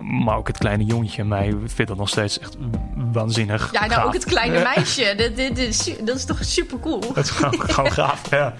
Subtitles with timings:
[0.00, 2.56] Maar ook het kleine jongetje mij vindt dat nog steeds echt
[3.12, 3.72] waanzinnig.
[3.72, 4.04] Ja, nou gaaf.
[4.04, 5.14] ook het kleine meisje.
[5.16, 7.00] Dat, dit is, dat is toch super cool?
[7.14, 8.54] Het is gewoon, gewoon gaaf, ja.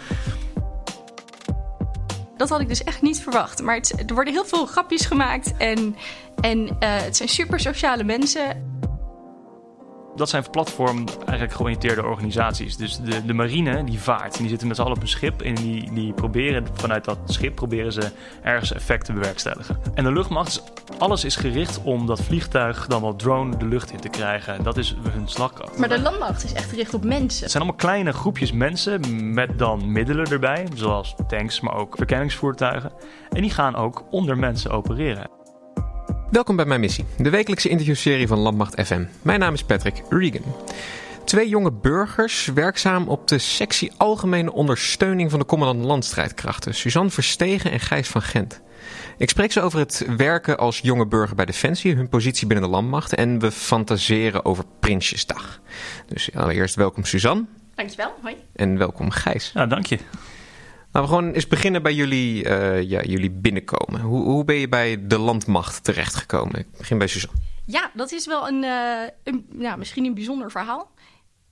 [2.37, 3.62] Dat had ik dus echt niet verwacht.
[3.62, 5.57] Maar het, er worden heel veel grapjes gemaakt.
[5.57, 5.96] En,
[6.41, 8.70] en eh, het zijn super sociale mensen.
[10.21, 12.77] Dat zijn platform eigenlijk georiënteerde organisaties.
[12.77, 14.34] Dus de, de marine die vaart.
[14.34, 15.43] En die zitten met z'n allen op een schip.
[15.43, 18.11] En die, die proberen vanuit dat schip proberen ze
[18.43, 19.80] ergens effect te bewerkstelligen.
[19.95, 20.62] En de luchtmacht,
[20.98, 24.62] alles is gericht om dat vliegtuig dan wel drone de lucht in te krijgen.
[24.62, 25.79] Dat is hun slagkracht.
[25.79, 27.43] Maar de landmacht is echt gericht op mensen.
[27.43, 29.01] Het zijn allemaal kleine groepjes mensen
[29.34, 32.93] met dan middelen erbij, zoals tanks, maar ook verkenningsvoertuigen.
[33.30, 35.40] En die gaan ook onder mensen opereren.
[36.30, 39.05] Welkom bij mijn missie, de wekelijkse interviewserie van Landmacht FM.
[39.23, 40.55] Mijn naam is Patrick Regan.
[41.25, 47.71] Twee jonge burgers werkzaam op de sectie Algemene Ondersteuning van de Commandant Landstrijdkrachten, Suzanne Verstegen
[47.71, 48.61] en Gijs van Gent.
[49.19, 52.74] Ik spreek ze over het werken als jonge burger bij Defensie, hun positie binnen de
[52.74, 55.60] landmacht en we fantaseren over Prinsjesdag.
[56.07, 58.37] Dus allereerst welkom Suzanne Dankjewel, hoi.
[58.52, 59.51] en welkom Gijs.
[59.54, 59.99] Ja, dank je.
[60.93, 64.00] Laten we gewoon eens beginnen bij jullie, eh, ja, jullie binnenkomen.
[64.00, 66.59] Hoe, hoe ben je bij de landmacht terechtgekomen?
[66.59, 67.41] Ik begin bij Suzanne.
[67.66, 70.91] Ja, dat is wel een, eh, een misschien een bijzonder verhaal.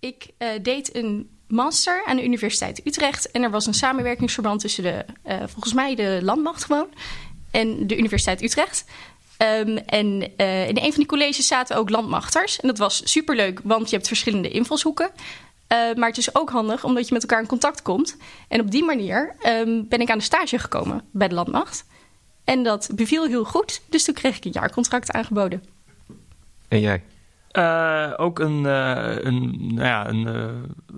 [0.00, 3.30] Ik eh, deed een master aan de Universiteit Utrecht.
[3.30, 5.05] En er was een samenwerkingsverband tussen de,
[5.47, 6.89] volgens mij de landmacht gewoon,
[7.50, 8.84] en de Universiteit Utrecht.
[9.36, 10.36] Ehm, en
[10.69, 12.61] in een van die colleges zaten ook landmachters.
[12.61, 15.11] En dat was superleuk, want je hebt verschillende invalshoeken.
[15.69, 18.16] Eh, maar het is ook handig omdat je met elkaar in contact komt.
[18.48, 21.86] En op die manier ehm, ben ik aan de stage gekomen bij de landmacht.
[22.44, 23.83] En dat beviel heel goed.
[23.89, 25.64] Dus toen kreeg ik een jaarcontract aangeboden.
[26.69, 27.02] En jij?
[27.52, 30.46] Uh, ook een, uh, een, nou ja, een uh,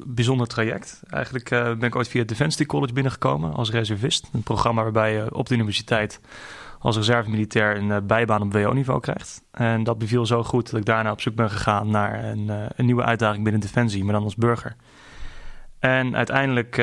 [0.06, 1.00] bijzonder traject.
[1.10, 4.28] Eigenlijk ben ik ooit via het Defensie College binnengekomen als reservist.
[4.32, 6.20] Een programma waarbij je op de universiteit
[6.82, 9.42] als reservemilitair een bijbaan op WO-niveau krijgt.
[9.50, 12.86] En dat beviel zo goed dat ik daarna op zoek ben gegaan naar een, een
[12.86, 14.76] nieuwe uitdaging binnen Defensie, maar dan als burger.
[15.78, 16.74] En uiteindelijk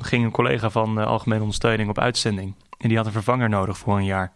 [0.00, 2.54] ging een collega van Algemene Ondersteuning op uitzending.
[2.78, 4.32] En die had een vervanger nodig voor een jaar.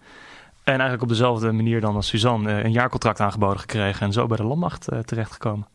[0.65, 4.37] En eigenlijk op dezelfde manier dan als Suzanne een jaarcontract aangeboden gekregen en zo bij
[4.37, 5.67] de landmacht uh, terechtgekomen.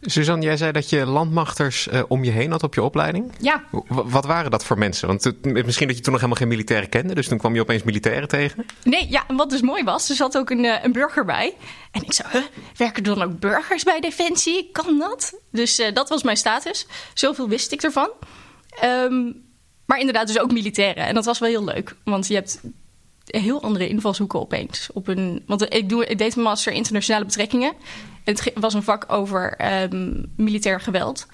[0.00, 3.32] Suzanne, jij zei dat je landmachters uh, om je heen had op je opleiding.
[3.40, 3.64] Ja.
[3.70, 5.08] W wat waren dat voor mensen?
[5.08, 7.82] Want misschien dat je toen nog helemaal geen militairen kende, dus toen kwam je opeens
[7.82, 8.66] militairen tegen.
[8.82, 11.54] Nee, ja, en wat dus mooi was, er zat ook een, uh, een burger bij.
[11.90, 12.42] En ik zei, huh,
[12.76, 14.68] werken er dan ook burgers bij Defensie?
[14.72, 15.34] Kan dat?
[15.50, 16.86] Dus dat was mijn status.
[17.14, 18.10] Zoveel wist ik ervan.
[18.84, 19.42] Um,
[19.86, 21.06] maar inderdaad dus ook militairen.
[21.06, 22.60] En dat was wel heel leuk, want je hebt
[23.24, 24.88] heel andere invalshoeken opeens.
[24.92, 27.72] Op een, want ik, doe, ik deed een master internationale betrekkingen.
[28.24, 31.26] Het was een vak over um, militair geweld.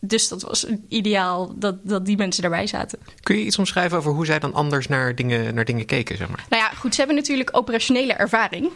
[0.00, 2.98] Dus dat was ideaal dat, dat die mensen daarbij zaten.
[3.20, 6.16] Kun je iets omschrijven over hoe zij dan anders naar dingen, naar dingen keken?
[6.16, 6.46] Zeg maar?
[6.48, 8.70] Nou ja, goed, ze hebben natuurlijk operationele ervaring.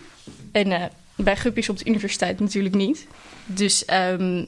[0.53, 0.84] En uh,
[1.15, 3.06] bij guppies op de universiteit natuurlijk niet.
[3.47, 4.47] Dus um,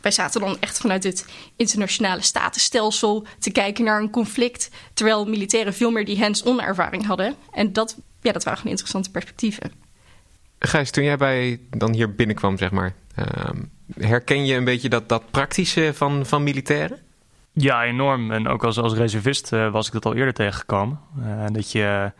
[0.00, 4.70] wij zaten dan echt vanuit het internationale statenstelsel te kijken naar een conflict.
[4.94, 7.34] Terwijl militairen veel meer die hands-on ervaring hadden.
[7.52, 9.72] En dat, ja, dat waren gewoon interessante perspectieven.
[10.58, 13.24] Gijs, toen jij bij dan hier binnenkwam, zeg maar, uh,
[13.98, 16.98] herken je een beetje dat, dat praktische van, van militairen?
[17.52, 18.30] Ja, enorm.
[18.30, 21.00] En ook als, als reservist uh, was ik dat al eerder tegengekomen.
[21.18, 22.12] Uh, dat je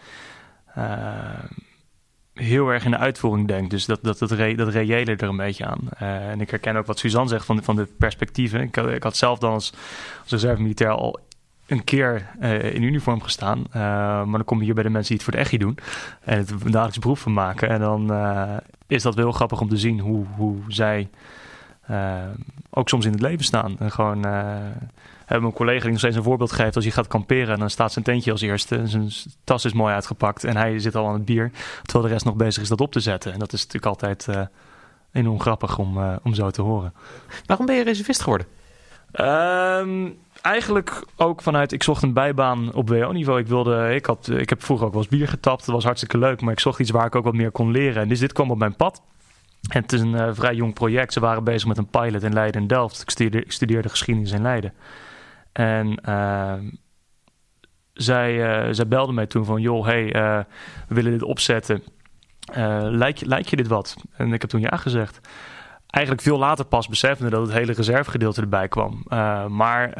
[2.40, 3.70] heel erg in de uitvoering denkt.
[3.70, 5.88] Dus dat, dat, dat, dat reële er een beetje aan.
[6.02, 8.60] Uh, en ik herken ook wat Suzanne zegt van, van de perspectieven.
[8.60, 9.72] Ik, ik had zelf dan als,
[10.22, 11.18] als reserve-militair al
[11.66, 13.58] een keer uh, in uniform gestaan.
[13.58, 15.78] Uh, maar dan kom je hier bij de mensen die het voor de echi doen.
[16.24, 17.68] En het dagelijks beroep van maken.
[17.68, 18.12] En dan
[18.86, 21.08] is dat wel heel grappig om te zien hoe, hoe zij
[22.70, 23.78] ook soms in het leven staan.
[23.78, 24.26] En gewoon
[25.38, 26.76] mijn collega die nog steeds een voorbeeld geeft.
[26.76, 28.86] Als je gaat kamperen, dan staat zijn tentje als eerste.
[28.86, 29.10] Zijn
[29.44, 31.50] tas is mooi uitgepakt en hij zit al aan het bier.
[31.82, 33.32] Terwijl de rest nog bezig is dat op te zetten.
[33.32, 34.42] En dat is natuurlijk altijd uh,
[35.12, 36.92] enorm grappig om, uh, om zo te horen.
[37.46, 38.46] Waarom ben je reservist geworden?
[39.12, 43.40] Um, eigenlijk ook vanuit, ik zocht een bijbaan op WO-niveau.
[43.40, 45.66] Ik, wilde, ik, had, ik heb vroeger ook wel eens bier getapt.
[45.66, 46.40] Dat was hartstikke leuk.
[46.40, 48.02] Maar ik zocht iets waar ik ook wat meer kon leren.
[48.02, 49.02] En dus dit kwam op mijn pad.
[49.68, 51.12] En het is een uh, vrij jong project.
[51.12, 53.02] Ze waren bezig met een pilot in Leiden en Delft.
[53.02, 54.72] Ik studeerde, ik studeerde geschiedenis in Leiden.
[55.52, 56.54] En uh,
[57.92, 60.38] zij, uh, zij belde mij toen van, joh, hey, uh,
[60.88, 61.82] we willen dit opzetten.
[62.82, 63.96] lijkt, lijkt je dit wat?
[64.12, 65.20] En ik heb toen ja gezegd.
[65.86, 69.02] Eigenlijk veel later pas beseffende dat het hele reservegedeelte erbij kwam.
[69.48, 69.92] maar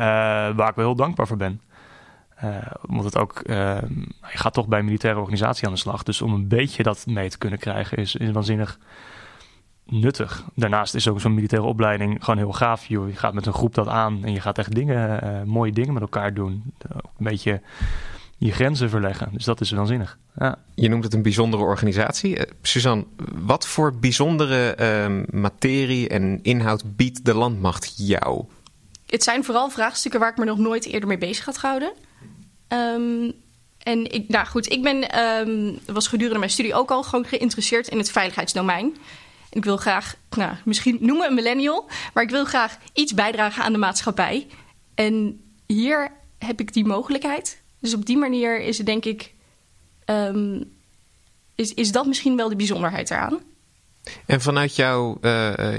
[0.54, 1.60] waar ik wel heel dankbaar voor ben.
[2.86, 3.82] omdat het ook, je
[4.20, 6.02] gaat toch bij een militaire organisatie aan de slag.
[6.02, 8.78] Dus om een beetje dat mee te kunnen krijgen is, is waanzinnig
[9.90, 10.44] nuttig.
[10.54, 12.86] Daarnaast is ook zo'n militaire opleiding gewoon heel gaaf.
[12.86, 13.08] Joh.
[13.08, 15.92] Je gaat met een groep dat aan en je gaat echt dingen, uh, mooie dingen
[15.92, 16.62] met elkaar doen.
[16.96, 17.60] Ook een beetje
[18.38, 19.28] je grenzen verleggen.
[19.32, 20.18] Dus dat is waanzinnig.
[20.38, 20.58] Ja.
[20.74, 22.36] Je noemt het een bijzondere organisatie.
[22.36, 23.04] Uh, Suzanne,
[23.34, 28.44] wat voor bijzondere uh, materie en inhoud biedt de landmacht jou?
[29.06, 31.92] Het zijn vooral vraagstukken waar ik me nog nooit eerder mee bezig had gehouden.
[32.68, 33.32] Um,
[33.78, 37.88] en ik, nou goed, ik ben, um, was gedurende mijn studie ook al gewoon geïnteresseerd
[37.88, 38.96] in het veiligheidsdomein.
[39.50, 43.72] Ik wil graag, nou, misschien noemen een millennial, maar ik wil graag iets bijdragen aan
[43.72, 44.46] de maatschappij.
[44.94, 47.60] En hier heb ik die mogelijkheid.
[47.78, 49.32] Dus op die manier is het denk ik,
[50.06, 50.72] um,
[51.54, 53.38] is, is dat misschien wel de bijzonderheid eraan.
[54.26, 55.32] En vanuit jou, uh,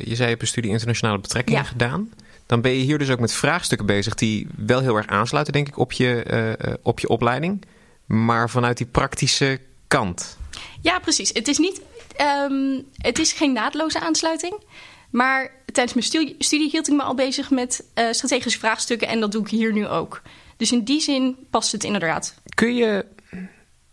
[0.03, 1.67] je zei je hebt een studie internationale betrekkingen ja.
[1.67, 2.13] gedaan.
[2.45, 5.67] Dan ben je hier dus ook met vraagstukken bezig die wel heel erg aansluiten, denk
[5.67, 7.61] ik, op je, uh, op je opleiding.
[8.05, 10.37] Maar vanuit die praktische kant.
[10.81, 11.29] Ja, precies.
[11.33, 11.81] Het is, niet,
[12.21, 14.63] um, het is geen naadloze aansluiting.
[15.09, 19.07] Maar tijdens mijn studie, studie hield ik me al bezig met uh, strategische vraagstukken.
[19.07, 20.21] En dat doe ik hier nu ook.
[20.57, 22.35] Dus in die zin past het inderdaad.
[22.55, 23.05] Kun je.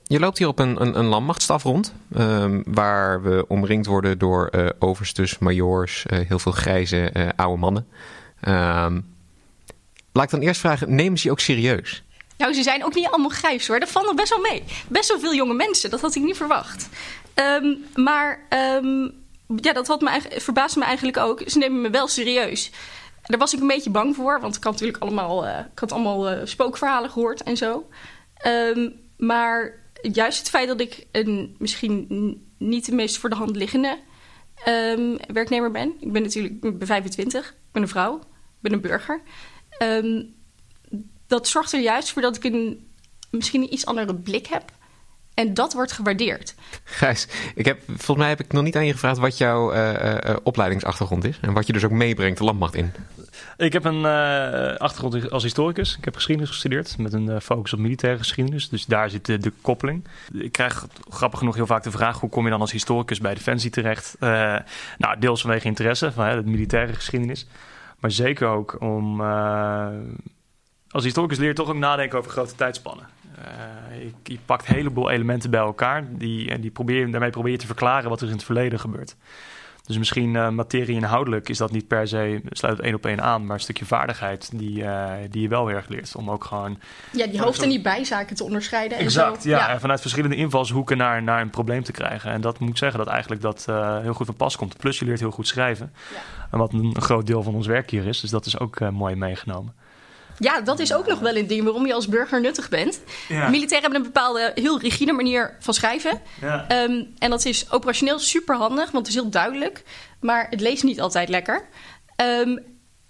[0.03, 4.49] Je loopt hier op een, een, een landmachtstaf rond, um, waar we omringd worden door
[4.53, 7.87] uh, overstes, majoors, uh, heel veel grijze oude mannen.
[8.49, 9.15] Um,
[10.13, 12.03] laat ik dan eerst vragen, nemen ze je ook serieus?
[12.39, 13.81] Nou, ze zijn ook niet allemaal grijs hoor.
[13.81, 14.63] Dat valt nog best wel mee.
[14.89, 16.89] Best wel veel jonge mensen, dat had ik niet verwacht.
[17.41, 18.47] Um, maar
[18.83, 19.13] um,
[19.57, 21.43] ja, dat had me, verbaasde me eigenlijk ook.
[21.47, 22.71] Ze nemen me wel serieus.
[23.23, 25.93] Daar was ik een beetje bang voor, want ik had natuurlijk allemaal, uh, ik had
[25.93, 27.89] allemaal uh, spookverhalen gehoord en zo.
[28.47, 32.07] Um, maar juist het feit dat ik een misschien
[32.59, 33.99] niet de meest voor de hand liggende
[35.33, 35.95] werknemer ben.
[36.01, 39.21] Ik ben natuurlijk ik ben 25, ik ben een vrouw, ik ben een burger.
[41.27, 42.89] Dat zorgt er juist voor dat ik een
[43.31, 44.73] misschien een iets andere blik heb.
[45.39, 46.55] En dat wordt gewaardeerd.
[46.85, 49.93] Gijs, ik heb, volgens mij heb ik nog niet aan je gevraagd wat jouw uh,
[49.93, 51.39] uh, opleidingsachtergrond is.
[51.41, 52.93] En wat je dus ook meebrengt de landmacht in.
[53.57, 55.97] Ik heb een uh, achtergrond als historicus.
[55.97, 58.69] Ik heb geschiedenis gestudeerd met een focus op militaire geschiedenis.
[58.69, 60.05] Dus daar zit de, de, koppeling.
[60.33, 63.35] Ik krijg grappig genoeg heel vaak de vraag: hoe kom je dan als historicus bij
[63.35, 64.17] Defensie terecht?
[64.99, 67.47] nou, deels vanwege interesse van de militaire geschiedenis.
[67.99, 69.21] Maar zeker ook om
[70.91, 73.07] als historicus leer je toch ook nadenken over grote tijdspannen.
[73.39, 76.05] Uh, je, je, pakt een heleboel elementen bij elkaar.
[76.11, 79.17] Die, en die probeer, daarmee probeer je te verklaren wat er in het verleden gebeurt.
[79.89, 83.23] Dus misschien uh, materie inhoudelijk is dat niet per se, sluit het één op één
[83.23, 86.17] aan, maar een stukje vaardigheid die, uh, die je wel heel erg leert.
[86.17, 86.79] Om ook gewoon.
[87.13, 88.99] Ja, die hoofd- en die bijzaken te onderscheiden.
[88.99, 89.49] Exact, en zo.
[89.49, 89.69] ja, ja.
[89.69, 92.31] En vanuit verschillende invalshoeken naar, naar een probleem te krijgen.
[92.31, 94.77] En dat moet ik zeggen dat eigenlijk dat uh, heel goed van pas komt.
[94.77, 95.93] Plus je leert heel goed schrijven.
[96.15, 96.19] Ja.
[96.51, 98.21] En wat een, een, groot deel van ons werk hier is.
[98.21, 99.75] Dus dat is ook mooi meegenomen.
[100.39, 103.01] Ja, dat is ook nog wel een ding waarom je als burger nuttig bent.
[103.29, 103.49] Ja.
[103.49, 106.21] Militairen hebben een bepaalde heel rigide manier van schrijven.
[106.41, 106.83] Ja.
[106.83, 109.83] Um, en dat is operationeel super handig, want het is heel duidelijk.
[110.21, 111.69] Maar het leest niet altijd lekker.
[112.41, 112.65] Um,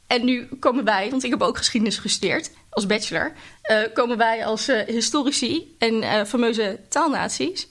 [0.06, 3.32] en nu komen wij, want ik heb ook geschiedenis gestudeerd als bachelor,
[3.70, 7.68] uh, komen wij als uh, historici en uh, fameuze taalnaties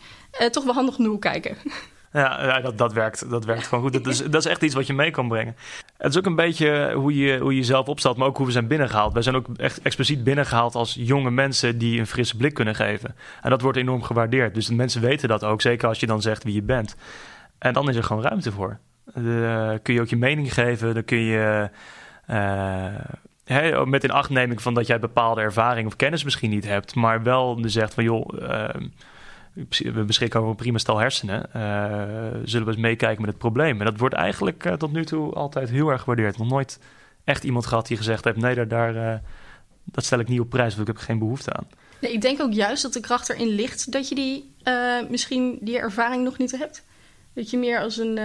[0.51, 1.57] toch wel handig hoek kijken.
[2.11, 3.93] Ja, dat, dat, werkt, dat werkt gewoon goed.
[3.93, 5.55] Dat is, dat is echt iets wat je mee kan brengen.
[5.97, 8.51] Het is ook een beetje hoe je, hoe je jezelf opstelt, maar ook hoe we
[8.51, 9.13] zijn binnengehaald.
[9.13, 13.15] Wij zijn ook echt expliciet binnengehaald als jonge mensen die een frisse blik kunnen geven.
[13.41, 14.53] En dat wordt enorm gewaardeerd.
[14.53, 16.95] Dus de mensen weten dat ook, zeker als je dan zegt wie je bent.
[17.57, 18.79] En dan is er gewoon ruimte voor.
[19.13, 21.69] Dan kun je ook je mening geven, dan kun je...
[23.43, 27.23] He, met in achtneming van dat jij bepaalde ervaring of kennis misschien niet hebt, maar
[27.23, 28.69] wel zegt van joh, uh,
[29.77, 31.49] we beschikken over een prima stel hersenen.
[31.55, 31.61] Uh,
[32.43, 33.79] zullen we eens meekijken met het probleem?
[33.79, 36.37] En dat wordt eigenlijk uh, tot nu toe altijd heel erg gewaardeerd.
[36.37, 36.79] Nog nooit
[37.23, 39.13] echt iemand gehad die gezegd heeft: nee, daar, daar uh,
[39.83, 41.67] dat stel ik niet op prijs, want ik heb geen behoefte aan.
[42.01, 44.55] Nee, ik denk ook juist dat de kracht erin ligt dat je die
[45.09, 46.85] misschien die ervaring nog niet hebt.
[47.33, 48.17] Dat je meer als een.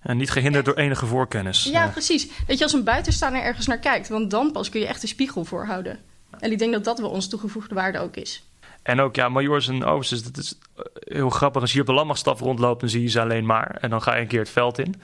[0.00, 1.64] en niet gehinderd door enige voorkennis.
[1.64, 2.28] Ja, precies.
[2.46, 4.08] Dat je als een buitenstaander ergens naar kijkt.
[4.08, 5.98] Want dan pas kun je echt een spiegel voorhouden.
[6.38, 8.44] En ik denk dat dat wel onze toegevoegde waarde ook is.
[8.82, 10.58] En ook, ja, majors en overstes, dat is
[10.94, 11.60] heel grappig.
[11.60, 13.76] Als je hier op de landmachtstaf rondloopt, dan zie je ze alleen maar.
[13.80, 14.94] En dan ga je een keer het veld in.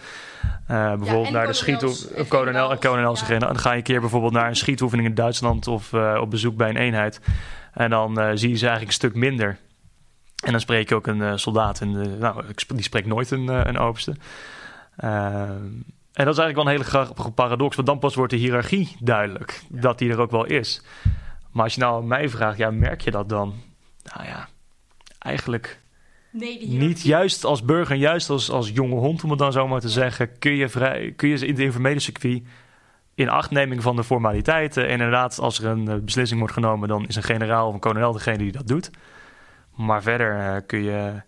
[0.71, 2.29] Uh, bijvoorbeeld ja, naar de schietoefening.
[2.29, 3.21] Kolonel en kolonels.
[3.21, 3.29] Ja.
[3.29, 6.31] En dan ga je een keer bijvoorbeeld naar een schietoefening in Duitsland of uh, op
[6.31, 7.21] bezoek bij een eenheid.
[7.73, 9.59] En dan uh, zie je ze eigenlijk een stuk minder.
[10.45, 11.81] En dan spreek je ook een soldaat.
[11.81, 14.15] En nou, die spreekt nooit een, een overste.
[14.97, 17.77] en dat is eigenlijk wel een hele grappige paradox.
[17.77, 19.63] Want dan pas wordt de hiërarchie duidelijk.
[19.69, 20.83] Dat die er ook wel is.
[21.51, 23.55] Maar als je nou aan mij vraagt, ja, merk je dat dan?
[24.15, 24.49] Nou ja,
[25.19, 25.81] eigenlijk
[26.31, 27.03] nee, niet.
[27.03, 30.39] Juist als burger, juist als, als jonge hond, om het dan zo maar te zeggen,
[30.39, 32.43] kun je, vrij, kun je in het informele circuit
[33.15, 34.85] in achtneming van de formaliteiten.
[34.85, 38.13] En inderdaad, als er een beslissing wordt genomen, dan is een generaal of een kolonel
[38.13, 38.91] degene die dat doet.
[39.75, 41.23] Maar verder uh, kun je.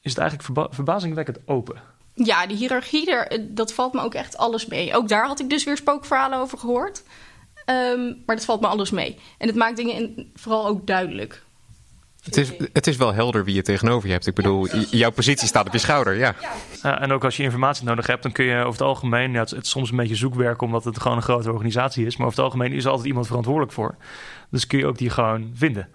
[0.00, 1.82] Is het eigenlijk verba verbazingwekkend open?
[2.14, 4.94] Ja, die hiërarchie, er, dat valt me ook echt alles mee.
[4.94, 7.02] Ook daar had ik dus weer spookverhalen over gehoord.
[7.66, 9.18] Um, maar dat valt me alles mee.
[9.38, 11.42] En het maakt dingen in, vooral ook duidelijk.
[12.24, 14.26] Het is, het is wel helder wie je tegenover je hebt.
[14.26, 16.34] Ik bedoel, jouw positie staat op je schouder, ja.
[16.84, 19.32] Uh, en ook als je informatie nodig hebt, dan kun je over het algemeen...
[19.32, 22.16] Ja, het, het, is soms een beetje zoekwerk, omdat het gewoon een grote organisatie is.
[22.16, 23.96] Maar over het algemeen is er altijd iemand verantwoordelijk voor.
[24.50, 25.88] Dus kun je ook die gewoon vinden.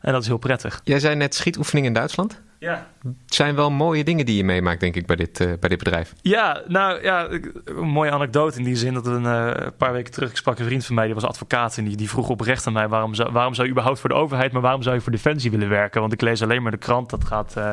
[0.00, 0.80] En dat is heel prettig.
[0.84, 2.40] Jij zei net schietoefening in Duitsland?
[2.60, 2.86] Ja.
[3.02, 5.78] Het zijn wel mooie dingen die je meemaakt, denk ik, bij dit, uh, bij dit
[5.78, 6.12] bedrijf.
[6.22, 7.28] Ja, nou ja,
[7.64, 10.64] een mooie anekdote in die zin dat een uh, paar weken terug ik sprak een
[10.64, 13.32] vriend van mij, die was advocaat en die, die vroeg oprecht aan mij waarom zou,
[13.32, 16.00] waarom zou je überhaupt voor de overheid, maar waarom zou je voor Defensie willen werken?
[16.00, 17.54] Want ik lees alleen maar de krant, dat gaat...
[17.58, 17.70] Uh,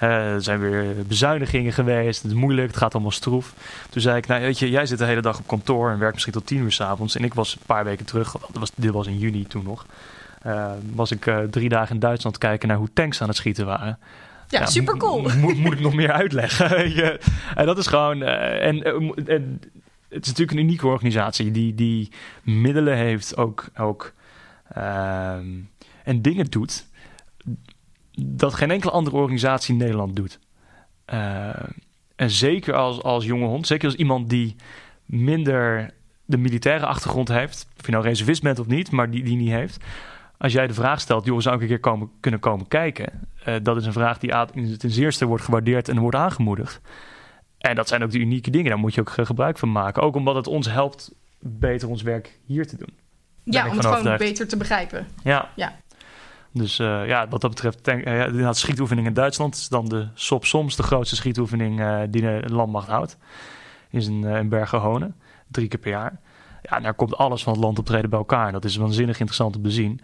[0.00, 2.22] er zijn weer bezuinigingen geweest.
[2.22, 2.66] Het is moeilijk.
[2.66, 3.54] Het gaat allemaal stroef.
[3.90, 6.12] Toen zei ik, nou weet je, jij zit de hele dag op kantoor en werkt
[6.12, 7.16] misschien tot tien uur s'avonds.
[7.16, 9.86] En ik was een paar weken terug, dat was, dit was in juni toen nog.
[10.46, 13.66] Uh, was ik uh, drie dagen in Duitsland kijken naar hoe tanks aan het schieten
[13.66, 13.98] waren.
[14.48, 15.22] Ja, ja super cool.
[15.38, 17.18] Moet, moet ik nog meer uitleggen?
[17.54, 18.22] en dat is gewoon.
[18.22, 18.82] Uh, en,
[19.26, 19.60] en,
[20.08, 24.12] het is natuurlijk een unieke organisatie die, die middelen heeft, ook, ook
[24.68, 25.46] ehm,
[26.04, 26.86] en dingen doet
[28.20, 30.38] dat geen enkele andere organisatie in Nederland doet.
[32.16, 34.56] en zeker als, als jonge hond, zeker als iemand die
[35.04, 35.90] minder
[36.24, 39.50] de militaire achtergrond heeft, of je nou reservist bent of niet, maar die die niet
[39.50, 39.84] heeft
[40.38, 43.28] als jij de vraag stelt, joh, zou ik een keer komen, kunnen komen kijken?
[43.48, 44.30] Uh, dat is een vraag die
[44.76, 46.80] ten zeerste wordt gewaardeerd en wordt aangemoedigd.
[47.58, 50.02] En dat zijn ook de unieke dingen, daar moet je ook gebruik van maken.
[50.02, 52.96] Ook omdat het ons helpt beter ons werk hier te doen.
[53.44, 55.06] Ja, om het gewoon beter te begrijpen.
[55.22, 55.48] Ja.
[55.56, 55.76] ja.
[56.52, 60.08] Dus uh, ja, wat dat betreft, denk, uh, inderdaad, schietoefening in Duitsland is dan de
[60.14, 63.16] SOP soms de grootste schietoefening uh, die de landmacht houdt.
[63.90, 65.16] Is in, in Bergen-Honen,
[65.46, 66.20] drie keer per jaar.
[66.62, 68.52] Ja, daar komt alles van het land optreden bij elkaar.
[68.52, 70.00] Dat is waanzinnig interessant om te zien.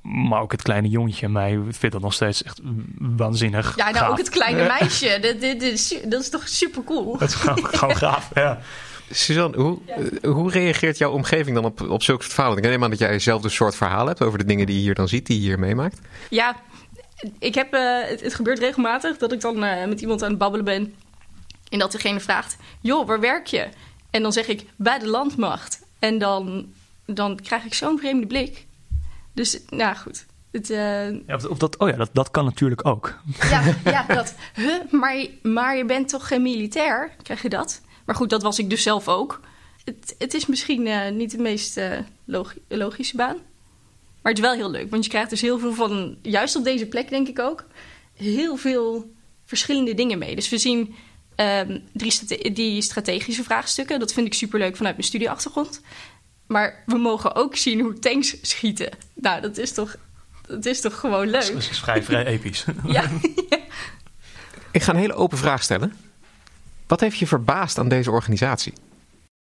[0.00, 2.60] Maar ook het kleine jongetje mij vindt dat nog steeds echt
[2.98, 3.76] waanzinnig.
[3.76, 4.10] Ja, nou gaaf.
[4.10, 5.18] ook het kleine meisje.
[5.20, 7.18] dat, dit, is, dat is toch super cool?
[7.18, 8.60] Dat is gewoon, gewoon gaaf, ja.
[9.10, 10.30] Suzanne, hoe, ja.
[10.30, 12.58] hoe reageert jouw omgeving dan op, op zulke soort verhalen?
[12.58, 14.94] Ik neem aan dat jij hetzelfde soort verhaal hebt over de dingen die je hier
[14.94, 16.00] dan ziet, die je hier meemaakt.
[16.30, 16.56] Ja,
[17.38, 20.38] ik heb, uh, het, het, gebeurt regelmatig dat ik dan uh, met iemand aan het
[20.38, 20.94] babbelen ben.
[21.68, 23.68] En dat degene vraagt, joh, waar werk je?
[24.10, 25.82] En dan zeg ik, bij de landmacht.
[25.98, 26.66] En dan,
[27.06, 28.66] dan krijg ik zo'n vreemde blik.
[29.32, 30.26] Dus, nou goed.
[30.50, 31.10] Het, uh...
[31.10, 33.18] ja, of dat, oh ja, dat, dat kan natuurlijk ook.
[33.40, 34.34] Ja, ja dat.
[34.54, 37.14] Huh, maar, maar je bent toch geen militair?
[37.22, 37.80] Krijg je dat?
[38.04, 39.40] Maar goed, dat was ik dus zelf ook.
[39.84, 43.36] Het, het is misschien uh, niet de meest uh, logi logische baan.
[44.22, 46.64] Maar het is wel heel leuk, want je krijgt dus heel veel van, juist op
[46.64, 47.64] deze plek denk ik ook,
[48.14, 49.12] heel veel
[49.44, 50.34] verschillende dingen mee.
[50.34, 50.94] Dus we zien
[51.36, 54.00] um, drie strate die strategische vraagstukken.
[54.00, 55.80] Dat vind ik superleuk vanuit mijn studieachtergrond.
[56.46, 58.90] Maar we mogen ook zien hoe tanks schieten.
[59.14, 59.96] Nou, dat is toch,
[60.46, 61.52] dat is toch gewoon leuk?
[61.52, 62.64] Dat is vrij, vrij episch.
[62.86, 63.10] ja.
[64.72, 65.96] Ik ga een hele open vraag stellen.
[66.86, 68.72] Wat heeft je verbaasd aan deze organisatie?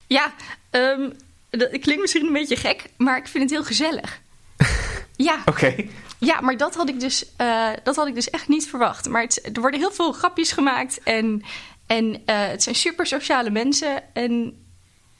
[0.07, 0.33] Ja,
[0.71, 1.13] um,
[1.49, 4.19] dat klinkt misschien een beetje gek, maar ik vind het heel gezellig.
[5.15, 5.39] ja.
[5.39, 5.49] Oké.
[5.49, 5.89] Okay.
[6.19, 9.09] Ja, maar dat had ik dus, uh, dat had ik dus echt niet verwacht.
[9.09, 11.43] Maar het, er worden heel veel grapjes gemaakt en,
[11.85, 14.13] en uh, het zijn super sociale mensen.
[14.13, 14.66] En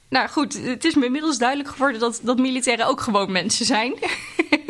[0.10, 3.94] nou goed, het is me inmiddels duidelijk geworden dat, dat militairen ook gewoon mensen zijn.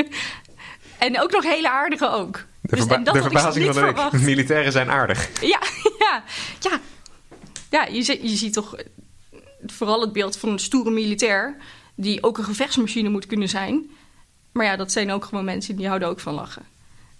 [0.97, 2.45] en ook nog hele aardige ook.
[2.61, 3.95] De, verba dus, dat de verbazing van de week.
[3.95, 4.21] Verwacht.
[4.33, 5.41] Militairen zijn aardig.
[5.41, 5.59] Ja,
[5.99, 6.23] ja,
[6.59, 6.79] ja.
[7.69, 8.75] Ja, je, je ziet toch
[9.65, 11.57] vooral het beeld van een stoere militair...
[11.95, 13.89] die ook een gevechtsmachine moet kunnen zijn.
[14.51, 16.65] Maar ja, dat zijn ook gewoon mensen die houden ook van lachen.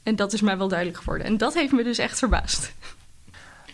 [0.04, 1.28] En dat is mij wel duidelijk geworden.
[1.28, 2.74] En dat heeft me dus echt verbaasd.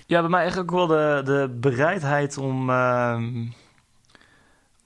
[0.05, 2.69] Ja, bij mij eigenlijk ook wel de, de bereidheid om...
[2.69, 3.17] Uh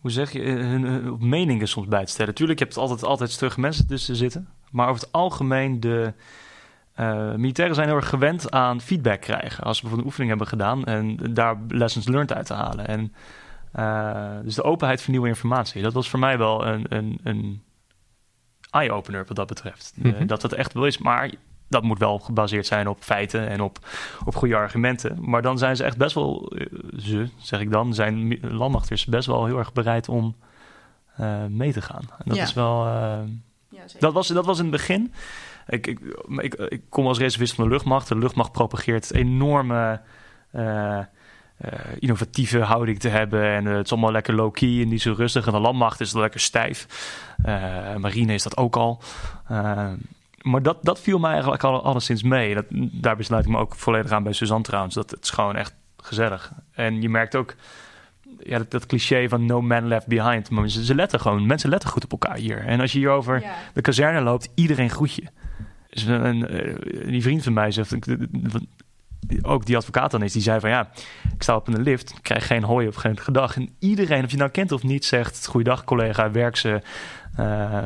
[0.07, 2.33] hoe zeg je, hun, hun, meningen soms bij te stellen.
[2.33, 4.47] Tuurlijk, je hebt altijd, altijd stug mensen tussen zitten.
[4.71, 6.13] Maar over het algemeen, de
[6.99, 9.63] uh, militairen zijn heel erg gewend aan feedback krijgen.
[9.63, 12.87] Als ze bijvoorbeeld een oefening hebben gedaan en daar lessons learned uit te halen.
[12.87, 13.13] En,
[13.75, 15.81] uh, dus de openheid voor nieuwe informatie.
[15.81, 17.63] Dat was voor mij wel een, een, een
[18.71, 19.93] eye-opener wat dat betreft.
[19.95, 20.21] Mm -hmm.
[20.21, 20.97] uh, dat het echt wel is.
[20.97, 21.31] Maar
[21.67, 23.79] dat moet wel gebaseerd zijn op feiten en op,
[24.25, 25.17] op goede argumenten.
[25.19, 26.53] Maar dan zijn ze echt best wel,
[26.97, 30.35] ze zeg ik dan, zijn landmachters best wel heel erg bereid om
[31.19, 32.01] uh, mee te gaan.
[32.01, 32.43] En dat ja.
[32.43, 32.85] is wel.
[32.85, 33.19] Uh,
[33.69, 35.13] ja, dat, was, dat was in het begin.
[35.67, 38.07] Ik, ik, ik, ik, kom als reservist van de luchtmacht.
[38.07, 40.01] De luchtmacht propageert enorme.
[40.53, 40.99] Uh,
[41.99, 43.43] innovatieve houding te hebben.
[43.43, 45.45] En het is allemaal lekker low-key en niet zo rustig.
[45.45, 46.87] En de landmacht is lekker stijf.
[47.97, 49.01] marine is dat ook al
[50.49, 52.53] maar dat, dat viel mij eigenlijk al, alleszins mee.
[52.53, 54.95] Dat, daar besluit ik me ook volledig aan bij Suzanne trouwens.
[54.95, 56.51] Dat het is gewoon echt gezellig.
[56.71, 57.55] En je merkt ook
[58.39, 60.49] ja, dat, dat cliché van no man left behind.
[60.49, 62.65] Maar ze, ze, letten gewoon, mensen letten goed op elkaar hier.
[62.65, 63.55] En als je hier over ja.
[63.73, 65.23] de kazerne loopt, iedereen groet je.
[65.89, 66.47] Dus een,
[67.05, 67.95] die vriend van mij zegt,
[69.41, 70.89] ook die advocaat dan is, die zei van ja,
[71.33, 73.55] ik sta op een lift, ik krijg geen hooi of geen gedag.
[73.55, 76.81] En iedereen, of je nou kent of niet, zegt goeiedag collega, werk ze.
[77.39, 77.83] Uh,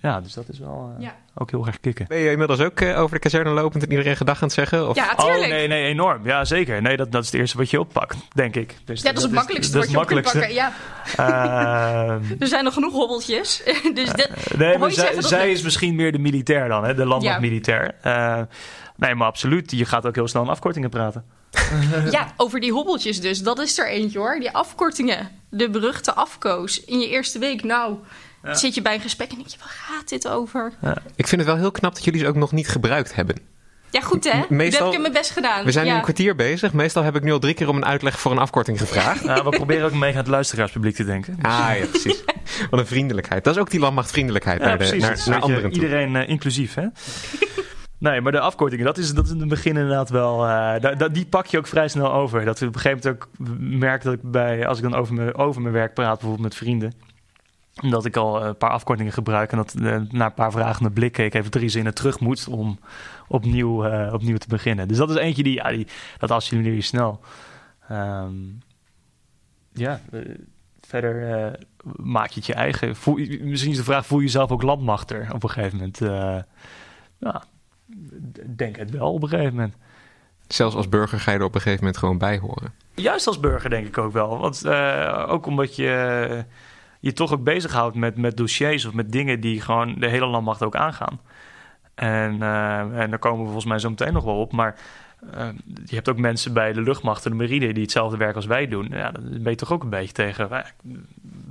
[0.00, 1.14] ja, dus dat is wel eh, Ja.
[1.34, 2.04] ook heel erg kicken.
[2.08, 4.88] Ben je inmiddels ook eh, over de kazerne lopend en iedereen gedag aan het zeggen?
[4.88, 4.96] Of?
[4.96, 5.50] Ja, Oh, tuurlijk.
[5.52, 6.26] nee, nee, enorm.
[6.26, 6.82] Ja, zeker.
[6.82, 8.76] Nee, dat, dat is het eerste wat je oppakt, denk ik.
[8.84, 10.52] Dus Ja, dat is het makkelijkste dat wat je op kunt pakken.
[10.54, 10.72] Ja,
[11.16, 13.62] Ehm, er zijn nog genoeg hobbeltjes.
[13.94, 16.94] dus de, nee, maar zij, is misschien meer de militair dan, hè?
[16.94, 17.94] de landmachtmilitair.
[18.02, 18.40] Eh
[18.96, 19.70] nee, maar absoluut.
[19.70, 21.24] Je gaat ook heel snel in afkortingen praten.
[22.10, 23.42] ja, over die hobbeltjes dus.
[23.42, 24.38] Dat is er eentje hoor.
[24.40, 25.28] Die afkortingen.
[25.50, 26.84] De beruchte afkoos.
[26.84, 27.94] In je eerste week, nou,
[28.42, 28.54] Ja.
[28.54, 30.72] zit je bij een gesprek en denk je, waar gaat dit over?
[31.16, 33.36] Ik vind het wel heel knap dat jullie ze ook nog niet gebruikt hebben.
[33.90, 34.40] Ja, goed hè?
[34.48, 35.64] Meestal- Dat heb ik mijn best gedaan.
[35.64, 36.72] We zijn nu een kwartier bezig.
[36.72, 39.24] Meestal heb ik nu al drie keer om een uitleg voor een afkorting gevraagd.
[39.24, 41.38] Nou, we proberen ook mee aan het luisteraarspubliek te denken.
[41.42, 42.24] Ah ja, precies.
[42.70, 43.44] Wat een vriendelijkheid.
[43.44, 45.02] Dat is ook die landmachtvriendelijkheid Ja, naar, de, precies.
[45.02, 45.82] naar, naar anderen toe.
[45.82, 46.86] Iedereen eh, inclusief, hè?
[48.08, 50.42] nee, maar de afkortingen, dat is, dat is in het begin inderdaad wel...
[50.46, 52.44] eh, da- da- die pak je ook vrij snel over.
[52.44, 54.66] Dat we op een gegeven moment ook merk dat ik bij...
[54.66, 56.92] Als ik dan over mijn, over mijn werk praat, bijvoorbeeld met vrienden...
[57.74, 61.24] Dat ik al een paar afkortingen gebruik en dat eh, na een paar vragende blikken
[61.24, 62.78] ik even drie zinnen terug moet om
[63.28, 64.88] opnieuw, eh, opnieuw te beginnen.
[64.88, 65.86] Dus dat is eentje die, ja, die
[66.18, 67.20] dat assimileer je snel.
[67.88, 68.34] Ehm,
[69.72, 70.20] ja, eh,
[70.80, 71.60] verder eh,
[71.96, 72.96] maak je het je eigen.
[72.96, 76.00] Voel, misschien is de vraag, voel je jezelf ook landmachter op een gegeven moment?
[76.00, 76.38] Eh
[77.18, 77.42] ja,
[78.56, 79.74] denk het wel op een gegeven moment.
[80.48, 82.72] Zelfs als burger ga je er op een gegeven moment gewoon bij horen.
[82.94, 84.38] Juist als burger denk ik ook wel.
[84.38, 86.38] Want eh, ook omdat je eh,
[87.00, 90.62] je toch ook bezighoudt met, met dossiers of met dingen die gewoon de hele landmacht
[90.62, 91.20] ook aangaan.
[91.94, 94.52] En, eh, en daar komen we volgens mij zo meteen nog wel op.
[94.52, 94.76] Maar
[95.32, 95.48] eh,
[95.84, 98.68] je hebt ook mensen bij de luchtmacht en de marine die hetzelfde werk als wij
[98.68, 98.88] doen.
[98.90, 100.50] Ja, dan ben je toch ook een beetje tegen.
[100.50, 100.58] eh,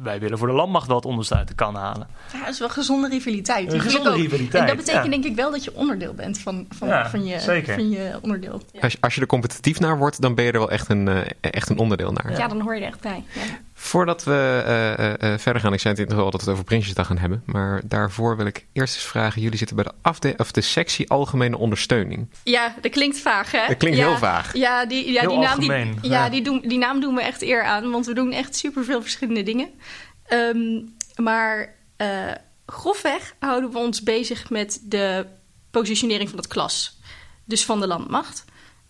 [0.04, 2.08] wij willen voor de landmacht het onderste uit de kan halen.
[2.34, 3.74] Ja, dat is wel gezonde rivaliteit.
[3.74, 5.10] Een gezonde rivaliteit, En dat betekent ja.
[5.12, 7.74] denk ik wel dat je onderdeel bent van, van, Ja, van, je, zeker.
[7.74, 8.62] van je onderdeel.
[8.72, 8.80] Ja.
[8.82, 11.08] Als, je- als je er competitief naar wordt, dan ben je er wel echt een,
[11.42, 12.38] echt een onderdeel naar.
[12.38, 13.24] Ja, dan hoor je er echt bij.
[13.82, 16.46] Voordat we eh, eh, eh, verder gaan, ik zei het in ieder geval dat we
[16.46, 17.44] het over Prinsjesdag gaan hebben.
[17.46, 21.10] Maar daarvoor wil ik eerst eens vragen: jullie zitten bij de, afde of de sectie
[21.10, 22.30] Algemene Ondersteuning.
[22.44, 23.68] ja, dat klinkt vaag hè?
[23.68, 24.54] Dat klinkt ja, heel vaag.
[24.54, 26.30] Ja, die, ja, Heel die, naam, die, ja, ja.
[26.30, 29.44] Die, doen, die naam doen we echt eer aan, want we doen echt superveel verschillende
[29.44, 29.70] dingen.
[30.26, 30.82] Ehm,
[31.16, 32.32] maar eh,
[32.66, 35.26] grofweg houden we ons bezig met de
[35.72, 37.00] positionering van het klas.
[37.46, 38.46] Dus van de landmacht.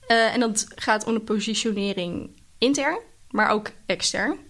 [0.07, 4.47] Eh, en dat gaat om de positionering intern, maar ook extern.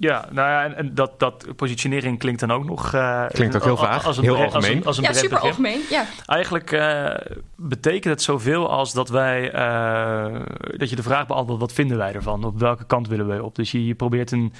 [0.00, 2.94] Ja, nou ja, en, en dat, dat positionering klinkt dan ook nog...
[2.94, 4.86] eh, Klinkt ook heel vaag, als een heel breed- als een- algemeen.
[4.86, 5.80] Als een Ja, super algemeen.
[5.90, 6.04] Ja.
[6.26, 7.14] Eigenlijk eh,
[7.56, 10.40] betekent het zoveel als dat wij eh,
[10.76, 12.44] dat je de vraag beantwoordt: wat vinden wij ervan?
[12.44, 13.54] Op welke kant willen wij op?
[13.54, 14.52] Dus je, je probeert een,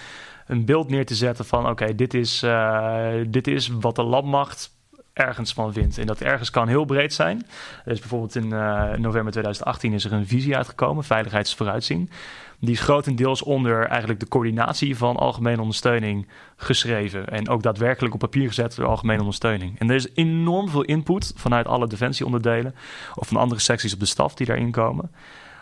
[0.46, 4.79] een beeld neer te zetten van: oké, dit, is, eh, dit is wat de landmacht
[5.21, 5.99] ergens van vindt.
[5.99, 7.47] En dat ergens kan heel breed zijn.
[7.85, 12.11] Dus bijvoorbeeld in eh, november 2018 is er een visie uitgekomen, veiligheidsvooruitzien.
[12.59, 17.29] Die is grotendeels onder eigenlijk de coördinatie van algemene ondersteuning geschreven.
[17.29, 19.79] En ook daadwerkelijk op papier gezet door algemene ondersteuning.
[19.79, 22.75] En er is enorm veel input vanuit alle defensieonderdelen.
[23.15, 25.11] Of van andere secties op de staf die daarin komen.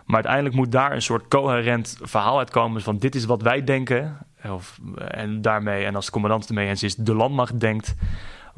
[0.05, 2.83] Maar uiteindelijk moet daar een soort coherent verhaal uitkomen.
[2.83, 4.18] Van dit is wat wij denken.
[4.44, 7.94] Of, en daarmee, en als de commandant ermee eens is, de landmacht denkt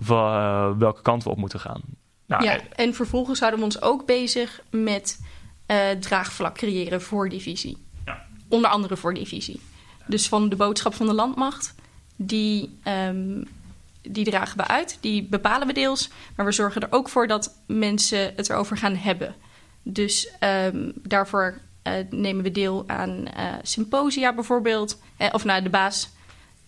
[0.06, 1.80] wa- welke kant we op moeten gaan.
[2.26, 5.20] Nou, ja, en vervolgens houden we ons ook bezig met
[5.66, 7.76] eh, draagvlak creëren voor die visie.
[8.04, 8.22] Ja.
[8.48, 9.60] Onder andere voor die visie.
[10.06, 11.74] Dus van de boodschap van de landmacht,
[12.16, 13.42] die, ehm,
[14.02, 16.10] die dragen we uit, die bepalen we deels.
[16.36, 19.34] Maar we zorgen er ook voor dat mensen het erover gaan hebben.
[19.82, 24.98] Dus ehm, daarvoor eh, nemen we deel aan eh, symposia bijvoorbeeld.
[25.16, 26.10] Eh, of nou, de baas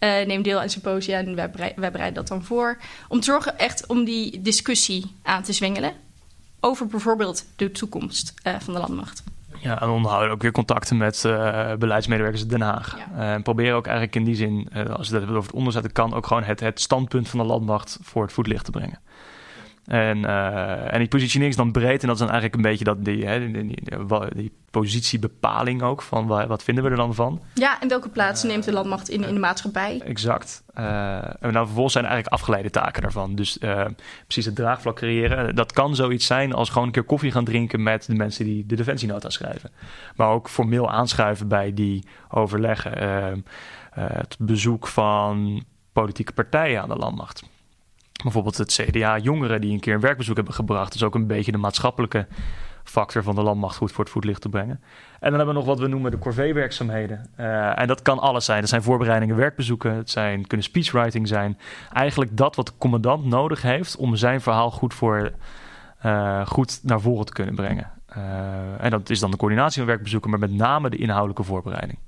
[0.02, 2.78] eh, neemt deel aan symposia en wij, berei- wij bereiden dat dan voor.
[3.08, 5.92] Om te zorgen echt om die discussie aan te zwengelen.
[6.60, 9.22] Over bijvoorbeeld de toekomst eh, van de landmacht.
[9.58, 12.98] Ja, en onderhouden ook weer contacten met eh, beleidsmedewerkers in Den Haag.
[12.98, 13.34] Ja.
[13.34, 16.14] En proberen ook eigenlijk in die zin, eh, als we het over het onderzetten kan,
[16.14, 18.98] ook gewoon het, het standpunt van de landmacht voor het voetlicht te brengen.
[19.92, 22.84] En, eh, en die positionering is dan breed en dat is dan eigenlijk een beetje
[22.84, 23.78] dat die, hè, die, die,
[24.34, 27.42] die- positiebepaling ook van wa- wat vinden we er dan van.
[27.54, 30.00] Ja, en welke plaats neemt de landmacht in, in de maatschappij?
[30.04, 30.62] Exact.
[30.74, 33.34] Eh, en dan vervolgens zijn er eigenlijk afgeleide taken daarvan.
[33.34, 33.84] Dus eh,
[34.24, 35.54] precies het draagvlak creëren.
[35.54, 38.66] Dat kan zoiets zijn als gewoon een keer koffie gaan drinken met de mensen die
[38.66, 39.70] de defensienota schrijven.
[40.16, 43.44] Maar ook formeel aanschuiven bij die overleggen.
[43.90, 47.42] Het bezoek van politieke partijen aan de landmacht.
[48.22, 50.92] Bijvoorbeeld het CDA jongeren die een keer een werkbezoek hebben gebracht.
[50.92, 52.26] Dus ook een beetje de maatschappelijke
[52.84, 54.80] factor van de landmacht goed voor het voetlicht te brengen.
[55.20, 57.30] En dan hebben we nog wat we noemen de corvée-werkzaamheden.
[57.36, 58.60] Eh, en dat kan alles zijn.
[58.60, 59.94] Dat zijn voorbereidingen, werkbezoeken.
[59.94, 61.58] Het zijn, kunnen speechwriting zijn.
[61.92, 65.32] Eigenlijk dat wat de commandant nodig heeft om zijn verhaal goed, voor,
[65.98, 67.90] eh, goed naar voren te kunnen brengen.
[68.06, 71.98] Eh, en dat is dan de coördinatie van werkbezoeken, maar met name de inhoudelijke voorbereiding.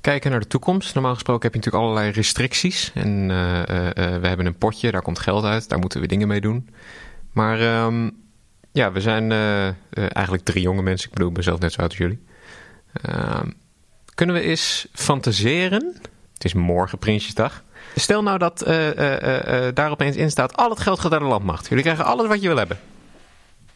[0.00, 0.94] Kijken naar de toekomst.
[0.94, 2.90] Normaal gesproken heb je natuurlijk allerlei restricties.
[2.94, 5.68] En eh, eh, eh, we hebben een potje, daar komt geld uit.
[5.68, 6.68] Daar moeten we dingen mee doen.
[7.32, 8.10] Maar ehm,
[8.72, 9.32] ja, we zijn
[9.92, 11.08] eigenlijk drie jonge mensen.
[11.08, 12.22] Ik bedoel, ik ben zelf net zo oud als jullie.
[13.02, 13.50] Ehm,
[14.14, 15.94] kunnen we eens fantaseren?
[16.34, 17.62] Het is morgen Prinsjesdag.
[17.94, 18.58] Stel nou dat
[19.74, 20.56] daar opeens in staat...
[20.56, 21.68] al het geld gaat naar de landmacht.
[21.68, 22.78] Jullie krijgen alles wat je wil hebben.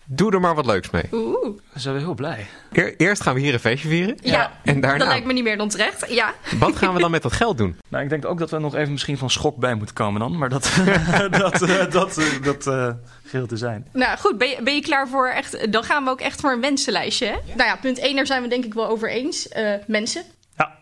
[0.07, 1.03] Doe er maar wat leuks mee.
[1.13, 1.57] Oeh.
[1.73, 2.47] We zijn wel heel blij.
[2.73, 4.17] Eer- eerst gaan we hier een feestje vieren.
[4.23, 6.11] Ja, En daarna, dat lijkt me niet meer dan terecht.
[6.13, 6.35] Ja.
[6.59, 7.77] wat gaan we dan met dat geld doen?
[7.89, 10.39] Nou, ik denk ook dat we nog even misschien van schok bij moeten komen dan.
[10.39, 10.63] Maar dat,
[11.31, 12.91] dat, eh, dat, eh, dat eh,
[13.25, 13.87] geheel te zijn.
[13.93, 15.73] Nou goed, ben je, ben je klaar voor echt...
[15.73, 17.27] Dan gaan we ook echt voor een wensenlijstje.
[17.27, 17.37] Hè?
[17.55, 19.49] Nou ja, punt 1, daar zijn we denk ik wel over eens.
[19.49, 20.23] Eh, mensen.
[20.57, 20.79] Ja,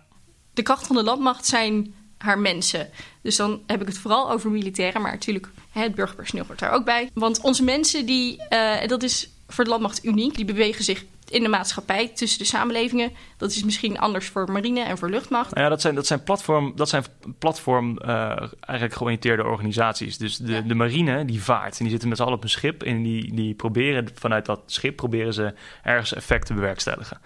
[0.54, 2.88] De kracht van de landmacht zijn haar mensen.
[3.22, 6.84] Dus dan heb ik het vooral over militairen, maar natuurlijk het burgerpersoneel hoort daar ook
[6.84, 7.10] bij.
[7.14, 11.42] Want onze mensen, die, eh, dat is voor de landmacht uniek, die bewegen zich in
[11.42, 13.12] de maatschappij tussen de samenlevingen.
[13.36, 15.50] Dat is misschien anders voor marine en voor luchtmacht.
[15.50, 17.04] Nou ja, dat zijn, dat zijn platform, dat zijn
[17.38, 18.26] platform eh,
[18.60, 20.18] eigenlijk georiënteerde organisaties.
[20.18, 20.60] Dus de, Ja.
[20.60, 23.34] de marine die vaart en die zitten met z'n allen op een schip en die,
[23.34, 27.20] die proberen vanuit dat schip proberen ze ergens effect te bewerkstelligen.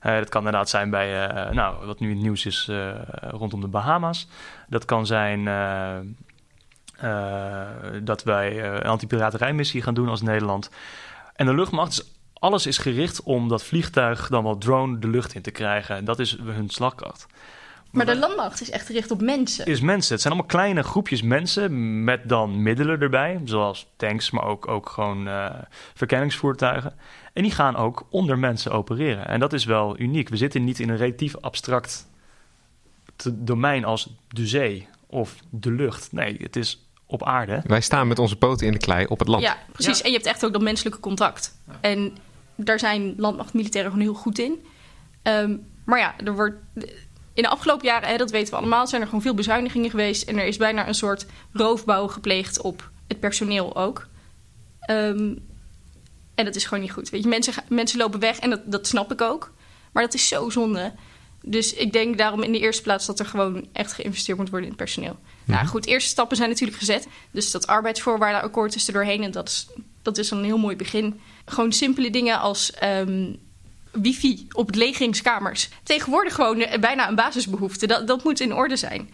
[0.00, 2.88] Eh, dat kan inderdaad zijn bij, eh, nou, wat nu in het nieuws is eh,
[3.20, 4.28] rondom de Bahama's.
[4.68, 5.96] Dat kan zijn eh,
[6.98, 7.66] eh,
[8.02, 10.70] dat wij eh, een antipiraterijmissie gaan doen als Nederland.
[11.36, 12.04] En de luchtmacht, is,
[12.38, 15.96] alles is gericht om dat vliegtuig dan wel drone de lucht in te krijgen.
[15.96, 17.26] En dat is hun slagkracht.
[17.90, 19.66] Maar de landmacht is echt gericht op mensen.
[19.66, 20.12] Is mensen.
[20.12, 24.88] Het zijn allemaal kleine groepjes mensen met dan middelen erbij, zoals tanks, maar ook, ook
[24.88, 25.50] gewoon eh,
[25.94, 26.94] verkenningsvoertuigen.
[27.32, 29.28] En die gaan ook onder mensen opereren.
[29.28, 30.28] En dat is wel uniek.
[30.28, 32.06] We zitten niet in een relatief abstract
[33.32, 36.12] domein als de zee of de lucht.
[36.12, 37.62] Nee, het is op aarde.
[37.66, 39.42] Wij staan met onze poten in de klei op het land.
[39.42, 39.98] Ja, precies.
[39.98, 40.04] Ja.
[40.04, 41.58] En je hebt echt ook dat menselijke contact.
[41.80, 42.16] En
[42.64, 44.64] daar zijn landmachtmilitairen gewoon heel goed in.
[45.22, 46.56] Ehm, maar ja, er wordt,
[47.34, 50.22] in de afgelopen jaren, hè, dat weten we allemaal, zijn er gewoon veel bezuinigingen geweest.
[50.22, 54.06] En er is bijna een soort roofbouw gepleegd op het personeel ook.
[54.80, 55.34] Ehm,
[56.34, 57.10] en dat is gewoon niet goed.
[57.10, 59.52] Weet je, mensen, mensen lopen weg en dat, dat snap ik ook.
[59.92, 60.92] Maar dat is zo zonde.
[61.42, 64.68] Dus ik denk daarom in de eerste plaats dat er gewoon echt geïnvesteerd moet worden
[64.68, 65.18] in het personeel.
[65.44, 67.08] Nou goed, eerste stappen zijn natuurlijk gezet.
[67.30, 69.22] Dus dat arbeidsvoorwaardenakkoord is er doorheen.
[69.22, 69.68] En dat is,
[70.08, 71.20] dat is een heel mooi begin.
[71.44, 73.32] Gewoon simpele dingen als ehm,
[73.92, 75.68] wifi op legeringskamers.
[75.82, 77.86] Tegenwoordig gewoon eh, bijna een basisbehoefte.
[77.86, 79.10] Dat, dat moet in orde zijn.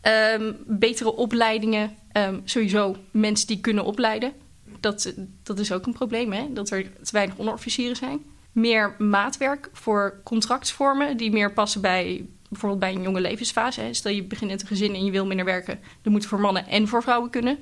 [0.00, 1.96] Ehm, betere opleidingen.
[2.12, 4.32] Ehm, sowieso mensen die kunnen opleiden.
[4.80, 6.52] Dat, dat is ook een probleem, hè?
[6.52, 8.24] Dat er te weinig onderofficieren zijn.
[8.52, 13.80] Meer maatwerk voor contractvormen die meer passen bij bijvoorbeeld bij een jonge levensfase.
[13.80, 13.94] Hè.
[13.94, 16.66] Stel je begint in een gezin en je wil minder werken, dan moet voor mannen
[16.66, 17.58] en voor vrouwen kunnen.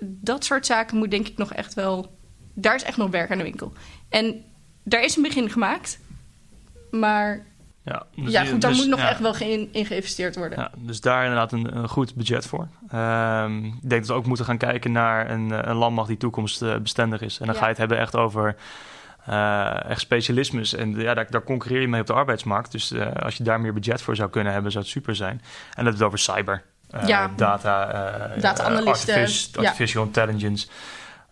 [0.00, 2.16] Dat soort zaken moet denk ik nog echt wel.
[2.54, 3.72] Daar is echt nog werk aan de winkel.
[4.08, 4.44] En
[4.82, 5.98] daar is een begin gemaakt.
[6.90, 7.46] Maar
[7.82, 9.08] Ja, dus ja, goed, daar dus- moet nog ja.
[9.08, 9.36] echt wel
[9.72, 10.58] in geïnvesteerd worden.
[10.58, 12.68] Ja, dus daar inderdaad een, een goed budget voor.
[12.90, 17.20] Ehm, ik denk dat we ook moeten gaan kijken naar een, een landmacht die toekomstbestendig
[17.20, 17.40] is.
[17.40, 17.60] En dan Ja.
[17.60, 18.56] ga je het hebben echt over
[19.26, 20.74] eh, echt specialismes.
[20.74, 22.72] En ja, daar, daar concurreer je mee op de arbeidsmarkt.
[22.72, 25.42] Dus eh, als je daar meer budget voor zou kunnen hebben, zou het super zijn.
[25.74, 26.62] En dat het over cyber,
[27.06, 27.30] Ja.
[27.36, 29.62] data, eh, Data-analysten, artific- ja.
[29.68, 30.68] artificial intelligence.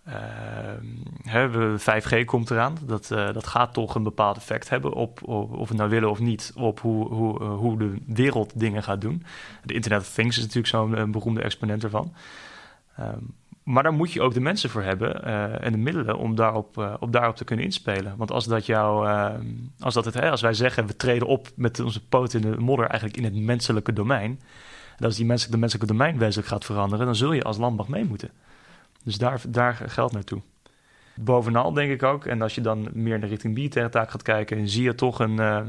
[0.05, 0.85] Ehm,
[1.23, 2.77] hè, we- 5G komt eraan.
[2.83, 6.11] Dat, eh, dat gaat toch een bepaald effect hebben op, op of we nou willen
[6.11, 9.23] of niet, op hoe, hoe, eh, hoe de wereld dingen gaat doen.
[9.65, 12.15] De Internet of Things is natuurlijk zo'n eh, beroemde exponent ervan.
[12.97, 13.19] Ehm,
[13.63, 16.79] maar daar moet je ook de mensen voor hebben eh, en de middelen om daarop,
[16.79, 18.15] eh, op daarop te kunnen inspelen.
[18.17, 19.45] Want als dat jou, ehm,
[19.79, 22.57] als dat het, hè, als wij zeggen we treden op met onze poot in de
[22.59, 24.41] modder eigenlijk in het menselijke domein.
[24.99, 27.89] En als die menselijk, de menselijke domein wezenlijk gaat veranderen, dan zul je als landmacht
[27.89, 28.31] mee moeten.
[29.05, 30.43] Dus daar, daar geldt naartoe.
[31.15, 34.69] Bovenal denk ik ook, en als je dan meer naar richting militaire taak gaat kijken,
[34.69, 35.61] zie je toch een, eh,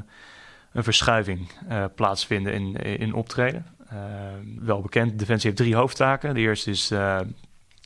[0.72, 3.66] een verschuiving eh, plaatsvinden in, in optreden.
[3.90, 3.98] Eh,
[4.60, 6.34] wel bekend, Defensie heeft drie hoofdtaken.
[6.34, 6.88] De eerste is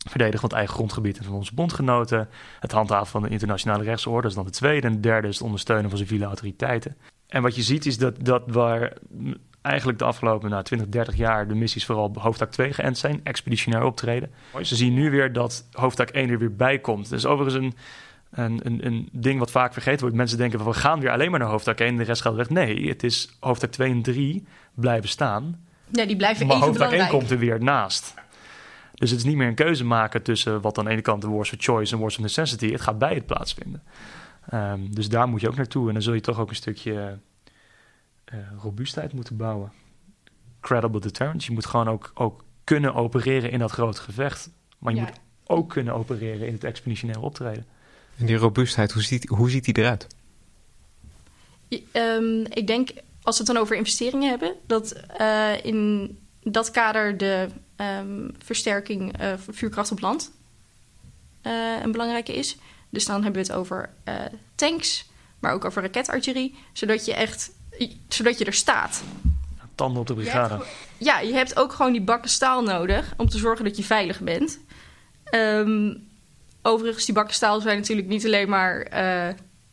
[0.10, 2.30] verdedigen van het eigen grondgebied en van onze bondgenoten.
[2.60, 4.88] Het handhaven van de internationale rechtsorde is dan de tweede.
[4.88, 6.98] En de derde is het ondersteunen van civiele autoriteiten.
[7.28, 8.94] En wat je ziet is dat, dat waar
[9.62, 13.19] eigenlijk de afgelopen nou, 20, 30 jaar de missies vooral op hoofdtaak 2 geënt zijn,
[13.24, 14.32] expeditionair optreden.
[14.62, 17.10] Ze zien nu weer dat hoofdtaak 1 er weer bij komt.
[17.10, 17.74] Dat is overigens een,
[18.43, 20.15] een, een, een ding wat vaak vergeten wordt.
[20.15, 22.36] Mensen denken van we gaan weer alleen maar naar hoofdtaak 1 en de rest gaat
[22.36, 22.50] weg.
[22.50, 25.65] Nee, het is hoofdtaak 2 en 3 blijven staan.
[25.91, 27.19] Ja, die blijven Maar even hoofdtaak 1 belangrijk.
[27.19, 28.13] komt er weer naast.
[28.93, 31.30] Dus het is niet meer een keuze maken tussen wat aan de ene kant de
[31.30, 32.71] wars of choice en wars of necessity.
[32.71, 33.84] Het gaat bij het plaatsvinden.
[34.50, 35.88] Ehm, dus daar moet je ook naartoe.
[35.88, 37.17] En dan zul je toch ook een stukje
[38.62, 39.72] robuustheid moeten bouwen.
[40.60, 41.48] Credible deterrence.
[41.48, 44.50] Je moet gewoon ook, ook kunnen opereren in dat grote gevecht.
[44.80, 45.06] Maar je Ja.
[45.06, 47.65] moet ook kunnen opereren in het expeditionaire optreden.
[48.17, 50.08] En die robuustheid, hoe ziet, hoe ziet die eruit?
[51.91, 52.89] Ehm, ik denk
[53.22, 59.22] als we het dan over investeringen hebben, dat uh, in dat kader de um, versterking
[59.22, 60.32] uh, vuurkracht op land
[61.44, 62.58] uh, een belangrijke is.
[62.89, 63.89] Dus dan hebben we het over
[64.56, 67.52] tanks, maar ook over raketartillerie, zodat je echt,
[68.08, 69.04] zodat je er staat.
[69.76, 70.54] Tanden op de brigade.
[70.98, 73.84] Je ja, je hebt ook gewoon die bakken staal nodig om te zorgen dat je
[73.84, 74.60] veilig bent.
[75.36, 76.08] Um,
[76.62, 78.88] overigens, die bakken staal zijn natuurlijk niet alleen maar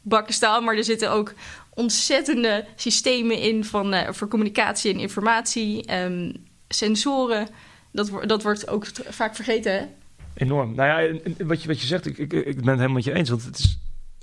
[0.03, 1.35] bakken staal, maar er zitten ook
[1.75, 6.33] ontzettende systemen in van, uh, voor communicatie en informatie, um,
[6.69, 7.49] sensoren.
[7.93, 9.73] Dat, dat wordt ook vaak vergeten.
[9.73, 9.87] Hè?
[10.35, 10.75] Enorm.
[10.75, 13.13] Nou ja, wat je, wat je zegt, ik, ik, ik ben het helemaal met je
[13.13, 13.29] eens.
[13.29, 13.79] Want het is,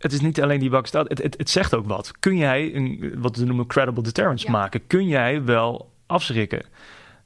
[0.05, 2.11] het is niet alleen die bak staat, het, het, het, zegt ook wat.
[2.19, 4.87] Kun jij een, wat we noemen credible deterrence maken?
[4.87, 6.65] Kun jij wel afschrikken?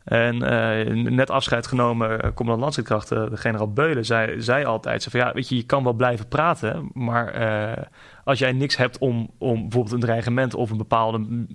[0.04, 5.10] En uh, net afscheid genomen, uh, commandant landstrijdkrachten, de generaal Beulen, zei, zei altijd: zo
[5.10, 7.84] van, ja, weet je, je kan wel blijven praten, maar uh,
[8.24, 11.46] als jij niks hebt om, om bijvoorbeeld een dreigement of een bepaalde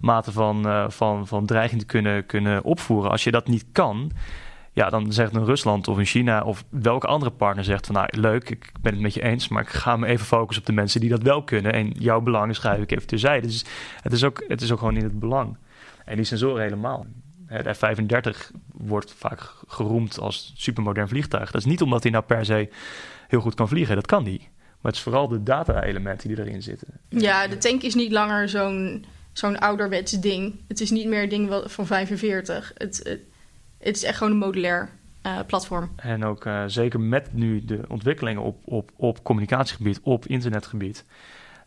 [0.00, 4.12] mate van, van, van dreiging te kunnen, kunnen opvoeren, als je dat niet kan,
[4.72, 8.08] ja, dan zegt een Rusland of een China of welke andere partner zegt van nou
[8.10, 10.74] leuk, ik ben het met je eens, maar ik ga me even focussen op de
[10.74, 13.46] mensen die dat wel kunnen en jouw belangen schrijf ik even terzijde.
[13.46, 13.64] Dus
[14.02, 15.56] het is ook, het is ook gewoon in het belang.
[16.04, 17.06] En die sensoren helemaal.
[17.46, 21.50] De F-35 wordt vaak geroemd als supermodern vliegtuig.
[21.50, 22.68] Dat is niet omdat hij nou per se
[23.28, 23.94] heel goed kan vliegen.
[23.94, 24.40] Dat kan niet.
[24.40, 26.88] Maar het is vooral de data-elementen die erin zitten.
[27.08, 30.54] Ja, de tank is niet langer zo'n zo'n ouderwets ding.
[30.68, 32.72] Het is niet meer een ding van 45.
[32.76, 33.20] Het, het,
[33.82, 34.88] het is echt gewoon een modulair
[35.26, 35.92] uh, platform.
[35.96, 41.04] En ook uh, zeker met nu de ontwikkelingen op, op, op communicatiegebied, op internetgebied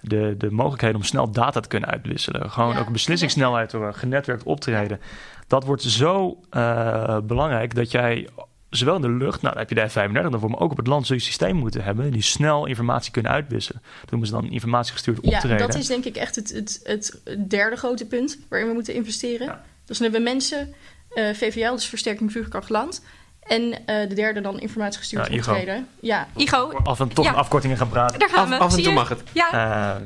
[0.01, 2.51] de, de mogelijkheden om snel data te kunnen uitwisselen.
[2.51, 4.99] Gewoon ja, ook beslissingssnelheid door genetwerkt optreden.
[5.47, 8.29] Dat wordt zo uh, belangrijk dat jij
[8.69, 10.87] zowel in de lucht, nou dan heb je de F-35 daarvoor, maar ook op het
[10.87, 13.81] land zul je systeem moeten hebben die snel informatie kunnen uitwisselen.
[14.09, 15.49] Noemen ze dan informatiegestuurd optreden.
[15.49, 18.93] Ja, dat is denk ik echt het, het, het derde grote punt waarin we moeten
[18.93, 19.47] investeren.
[19.47, 19.63] Ja.
[19.85, 20.73] Dus dan hebben we mensen,
[21.15, 23.03] uh, VVL, dus versterking vuurkracht land.
[23.43, 25.87] En uh, de derde dan informatiegestuurd ja, optreden.
[25.99, 26.71] Ja, IGO.
[26.83, 27.31] Af en toch ja.
[27.31, 28.19] afkortingen gaan praten.
[28.19, 28.57] Daar gaan we.
[28.57, 29.23] Af, en toe mag het.
[29.31, 29.53] Ja.
[29.53, 30.01] Uh,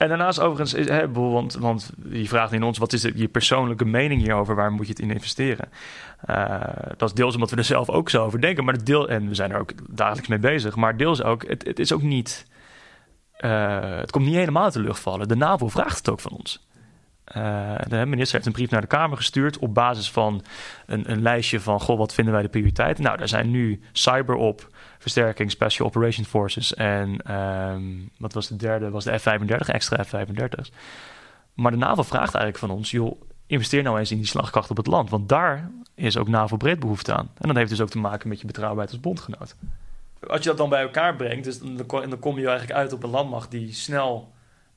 [0.00, 2.78] en daarnaast overigens, is, hè, want, want je vraagt in ons...
[2.78, 4.54] wat is de, je persoonlijke mening hierover?
[4.54, 5.68] Waar moet je het in investeren?
[6.30, 6.60] Uh,
[6.96, 8.64] dat is deels omdat we er zelf ook zo over denken.
[8.64, 10.76] Maar het deel, en we zijn er ook dagelijks mee bezig.
[10.76, 12.46] Maar deels ook, het, het is ook niet...
[13.40, 15.28] Uh, het komt niet helemaal uit de lucht vallen.
[15.28, 16.60] De NAVO vraagt het ook van ons.
[17.36, 20.42] Uh, de minister heeft een brief naar de Kamer gestuurd op basis van
[20.86, 23.04] een, een, lijstje van: goh, wat vinden wij de prioriteiten?
[23.04, 28.56] Nou, daar zijn nu cyber op, versterking, Special Operations Forces en um, wat was de
[28.56, 28.90] derde?
[28.90, 30.72] Was de F-35, extra F-35's.
[31.54, 34.76] Maar de NAVO vraagt eigenlijk van ons: joh, investeer nou eens in die slagkracht op
[34.76, 37.30] het land, want daar is ook NAVO breed behoefte aan.
[37.38, 39.56] En dat heeft dus ook te maken met je betrouwbaarheid als bondgenoot.
[40.26, 43.02] Als je dat dan bij elkaar brengt, dus dan, dan kom je eigenlijk uit op
[43.02, 44.32] een landmacht die snel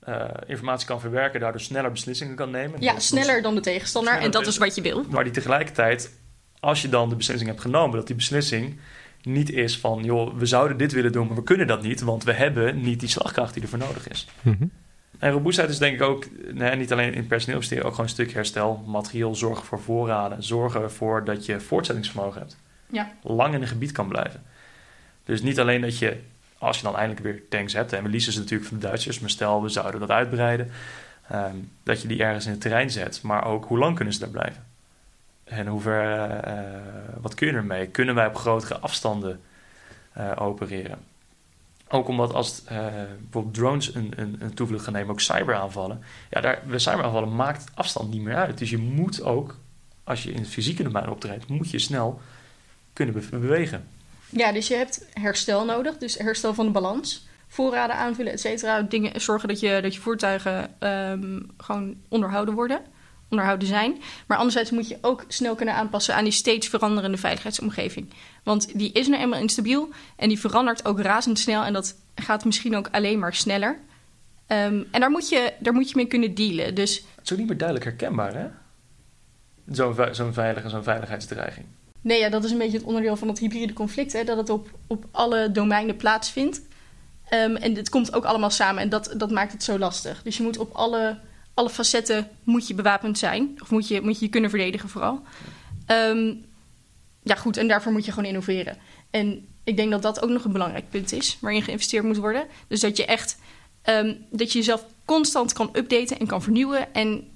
[0.08, 2.82] uh, informatie kan verwerken, daardoor sneller beslissingen kan nemen.
[2.82, 5.04] Ja, sneller dan de tegenstander en dat is wat je wil.
[5.10, 6.20] Maar die tegelijkertijd,
[6.60, 8.80] als je dan de beslissing hebt genomen, dat die beslissing
[9.22, 12.24] niet is van, joh, we zouden dit willen doen, maar we kunnen dat niet, want
[12.24, 14.28] we hebben niet die slagkracht die ervoor nodig is.
[14.42, 14.72] Mm
[15.20, 18.12] En robuustheid is denk ik ook, nee, niet alleen in personeel investeren, ook gewoon een
[18.12, 22.58] stuk herstel, materieel, zorgen voor voorraden, zorgen ervoor dat je voortzettingsvermogen hebt.
[22.92, 23.12] Ja.
[23.22, 24.44] Lang in een gebied kan blijven.
[25.24, 26.18] Dus niet alleen dat je
[26.63, 29.19] als je dan eindelijk weer tanks hebt, en we leasen ze natuurlijk van de Duitsers,
[29.19, 30.71] maar stel we zouden dat uitbreiden,
[31.32, 34.19] um, dat je die ergens in het terrein zet, maar ook hoe lang kunnen ze
[34.19, 34.63] daar blijven?
[35.43, 36.54] En hoe ver, uh,
[37.21, 37.88] wat kun je ermee?
[37.88, 39.41] Kunnen wij op grotere afstanden
[40.17, 40.97] uh, opereren?
[41.88, 42.78] Ook omdat als uh,
[43.19, 46.04] bijvoorbeeld drones een, een, een, toevlucht gaan nemen, ook cyberaanvallen.
[46.30, 48.58] Ja, daar, bij cyberaanvallen maakt afstand niet meer uit.
[48.58, 49.58] Dus je moet ook,
[50.04, 52.21] als je in het fysieke domein optreedt, moet je snel
[52.93, 53.88] kunnen be bewegen.
[54.36, 57.28] Ja, dus je hebt herstel nodig, dus herstel van de balans.
[57.48, 58.82] Voorraden aanvullen, et cetera.
[58.82, 62.82] Dingen, zorgen dat je, dat je voertuigen um, gewoon onderhouden worden,
[63.30, 64.02] onderhouden zijn.
[64.28, 68.13] Maar anderzijds moet je ook snel kunnen aanpassen aan die steeds veranderende veiligheidsomgeving.
[68.43, 71.63] Want die is nu eenmaal instabiel en die verandert ook razendsnel.
[71.63, 73.80] En dat gaat misschien ook alleen maar sneller.
[74.48, 76.76] Um, en daar moet, je, daar moet je mee kunnen dealen.
[76.76, 76.96] Dus...
[77.15, 78.48] Het is ook niet meer duidelijk herkenbaar, hè?
[79.72, 81.65] Zo'n zo'n veilige, zo'n veiligheidsdreiging.
[82.04, 84.13] Nee, ja, dat is een beetje het onderdeel van het hybride conflict.
[84.13, 86.62] Hè, dat het op, op alle domeinen plaatsvindt.
[87.34, 90.22] Um, en het komt ook allemaal samen en dat, dat maakt het zo lastig.
[90.24, 91.20] Dus je moet op alle,
[91.54, 93.58] alle facetten moet je bewapend zijn.
[93.62, 95.22] Of moet je moet je, je kunnen verdedigen vooral.
[95.88, 96.46] Um,
[97.24, 98.78] ja, goed, en daarvoor moet je gewoon innoveren.
[99.10, 102.48] En ik denk dat dat ook nog een belangrijk punt is waarin geïnvesteerd moet worden.
[102.68, 103.38] Dus dat je echt
[103.89, 106.94] um, dat je jezelf constant kan updaten en kan vernieuwen.
[106.94, 107.28] En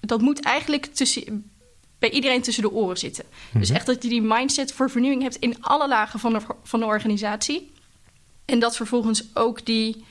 [0.00, 1.50] dat moet eigenlijk tussen,
[2.04, 3.24] bij iedereen tussen de oren zitten.
[3.52, 3.76] Dus mhm.
[3.76, 6.86] echt dat je die mindset voor vernieuwing hebt in alle lagen van de, van de
[6.86, 7.72] organisatie.
[8.44, 10.04] En dat vervolgens ook die,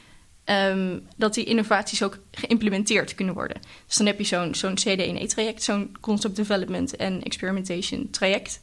[0.43, 3.61] ehm, dat die innovaties ook geïmplementeerd kunnen worden.
[3.87, 8.61] Dus dan heb je zo'n zo'n CD&E-traject, zo'n Concept Development en Experimentation traject.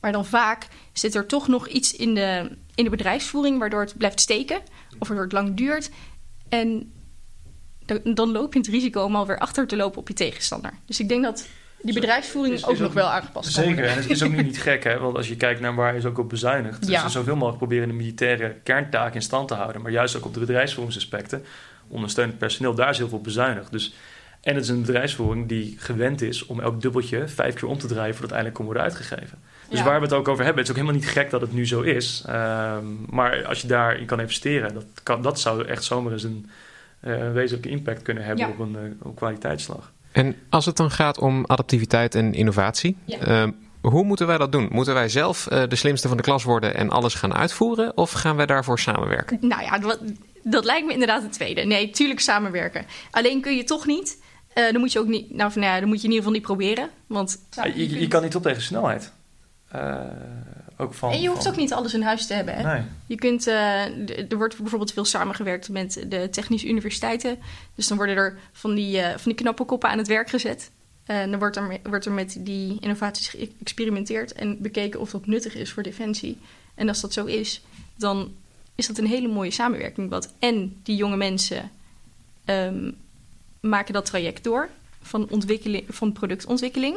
[0.00, 3.96] Maar dan vaak zit er toch nog iets in de, in de bedrijfsvoering waardoor het
[3.96, 4.60] blijft steken
[4.98, 5.90] of waardoor het lang duurt.
[6.48, 6.92] En
[7.86, 10.72] dan, dan loop je het risico om alweer achter te lopen op je tegenstander.
[10.86, 11.46] Dus ik denk dat
[11.82, 13.90] die bedrijfsvoering is- is ook ook- nog wel aangepast Zeker, worden.
[13.90, 14.98] en het is ook nu niet gek, hè?
[14.98, 16.80] want als je kijkt naar waar is ook op bezuinigd.
[16.80, 17.04] Dus Ja.
[17.04, 20.34] er zoveel mogelijk proberen de militaire kerntaak in stand te houden, maar juist ook op
[20.34, 21.44] de bedrijfsvoeringsaspecten,
[21.88, 23.72] ondersteunend personeel, daar is heel veel bezuinigd.
[23.72, 23.94] Dus,
[24.42, 27.86] en het is een bedrijfsvoering die gewend is om elk dubbeltje vijf keer om te
[27.86, 29.38] draaien voordat het eindelijk kan worden uitgegeven.
[29.68, 29.84] Dus Ja.
[29.84, 31.66] waar we het ook over hebben, het is ook helemaal niet gek dat het nu
[31.66, 32.22] zo is.
[32.26, 36.50] Ehm, maar als je daarin kan investeren, dat, kan, dat zou echt zomaar eens een
[37.00, 38.50] eh, wezenlijke impact kunnen hebben Ja.
[38.52, 39.92] op een eh, op kwaliteitsslag.
[40.18, 43.18] En als het dan gaat om adaptiviteit en innovatie, Ja.
[43.18, 43.50] ehm,
[43.80, 44.68] hoe moeten wij dat doen?
[44.70, 47.96] Moeten wij zelf eh, de slimste van de klas worden en alles gaan uitvoeren?
[47.96, 49.38] Of gaan wij daarvoor samenwerken?
[49.40, 49.98] Nou ja, dat,
[50.42, 51.64] dat lijkt me inderdaad het tweede.
[51.64, 52.84] Nee, tuurlijk samenwerken.
[53.10, 54.18] Alleen kun je toch niet.
[54.54, 55.34] eh, dan moet je ook niet.
[55.34, 56.90] Nou, van, nou ja, dan moet je in ieder geval niet proberen.
[57.06, 59.12] Want Ja, je, je kan niet op tegen snelheid.
[60.78, 62.54] Eh, ook van, en je hoeft van- ook niet alles in huis te hebben.
[62.54, 62.74] Hè?
[62.74, 62.82] Nee.
[63.06, 67.38] Je kunt, eh, er wordt bijvoorbeeld veel samengewerkt met de technische universiteiten.
[67.74, 70.70] Dus dan worden er van die, eh, van die knappe koppen aan het werk gezet.
[71.04, 75.54] En dan wordt er, wordt er met die innovaties geëxperimenteerd en bekeken of dat nuttig
[75.54, 76.38] is voor defensie.
[76.74, 77.62] En als dat zo is,
[77.96, 78.34] dan
[78.74, 80.10] is dat een hele mooie samenwerking.
[80.10, 81.70] Wat en die jonge mensen
[82.44, 82.90] ehm,
[83.60, 84.68] maken dat traject door
[85.02, 86.96] van, ontwikkeling, van productontwikkeling.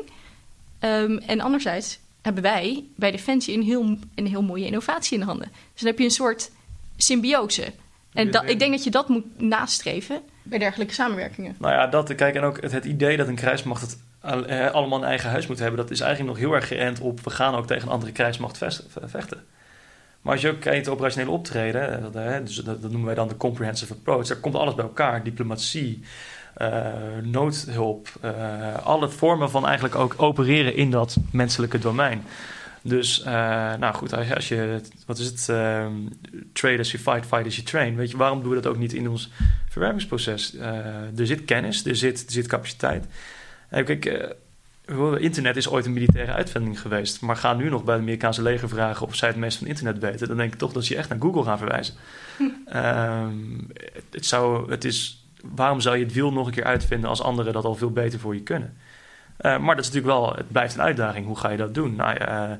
[0.79, 5.25] Ehm, en anderzijds hebben wij bij Defensie een heel, een heel mooie innovatie in de
[5.25, 5.47] handen.
[5.51, 6.51] Dus dan heb je een soort
[6.97, 7.73] symbiose.
[8.13, 11.55] En dat, ik denk dat je dat moet nastreven bij dergelijke samenwerkingen.
[11.59, 14.99] Nou ja, dat, kijk, en ook het, het idee dat een krijgsmacht het eh, allemaal
[14.99, 17.55] een eigen huis moet hebben, dat is eigenlijk nog heel erg geënt op we gaan
[17.55, 18.57] ook tegen een andere krijgsmacht
[19.05, 19.43] vechten.
[20.21, 23.15] Maar als je ook kijkt het operationele optreden, eh, dat, dus dat, dat noemen wij
[23.15, 25.23] dan de comprehensive approach, daar komt alles bij elkaar.
[25.23, 26.03] Diplomatie,
[27.21, 32.23] noodhulp, eh, alle vormen van eigenlijk ook opereren in dat menselijke domein.
[32.83, 33.33] Dus, eh,
[33.75, 35.93] nou goed, als je, wat is het, ehm,
[36.53, 37.95] trade as you fight, fight as you train.
[37.95, 39.31] Weet je, waarom doen we dat ook niet in ons
[39.69, 40.55] verwerkingsproces?
[40.55, 43.05] Eh, er zit kennis, er zit, er zit capaciteit.
[43.69, 44.29] En kijk, eh,
[45.17, 47.21] internet is ooit een militaire uitvinding geweest.
[47.21, 49.99] Maar ga nu nog bij het Amerikaanse leger vragen of zij het meest van internet
[49.99, 50.27] weten.
[50.27, 51.93] Dan denk ik toch dat ze je echt naar Google gaan verwijzen.
[52.65, 53.57] Ehm,
[53.93, 57.21] het, het zou, het is, waarom zou je het wiel nog een keer uitvinden als
[57.21, 58.77] anderen dat al veel beter voor je kunnen?
[59.37, 61.25] Eh, maar dat is natuurlijk wel, het blijft een uitdaging.
[61.25, 61.95] Hoe ga je dat doen?
[61.95, 62.55] Nou ja, eh,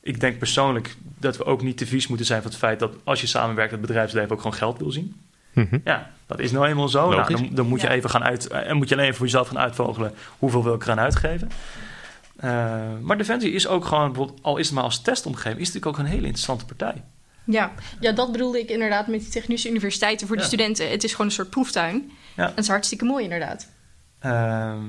[0.00, 2.94] ik denk persoonlijk dat we ook niet te vies moeten zijn van het feit dat
[3.04, 5.16] als je samenwerkt, het bedrijfsleven ook gewoon geld wil zien.
[5.52, 5.78] Mhm.
[5.84, 7.10] Ja, dat is nou eenmaal zo.
[7.10, 7.92] Nou, dan, dan moet je Ja.
[7.92, 10.82] even gaan uit, en moet je alleen even voor jezelf gaan uitvogelen hoeveel wil ik
[10.82, 11.50] eraan uitgeven.
[12.36, 12.50] Eh,
[13.00, 15.98] maar Defensie is ook gewoon, bijvoorbeeld, al is het maar als testomgeving, is het natuurlijk
[15.98, 17.02] ook een hele interessante partij.
[17.46, 20.48] Ja, ja, dat bedoelde ik inderdaad met die technische universiteiten voor de Ja.
[20.48, 20.90] studenten.
[20.90, 22.10] Het is gewoon een soort proeftuin.
[22.36, 22.42] Ja.
[22.44, 23.68] En het is hartstikke mooi inderdaad.
[24.18, 24.84] Ehm,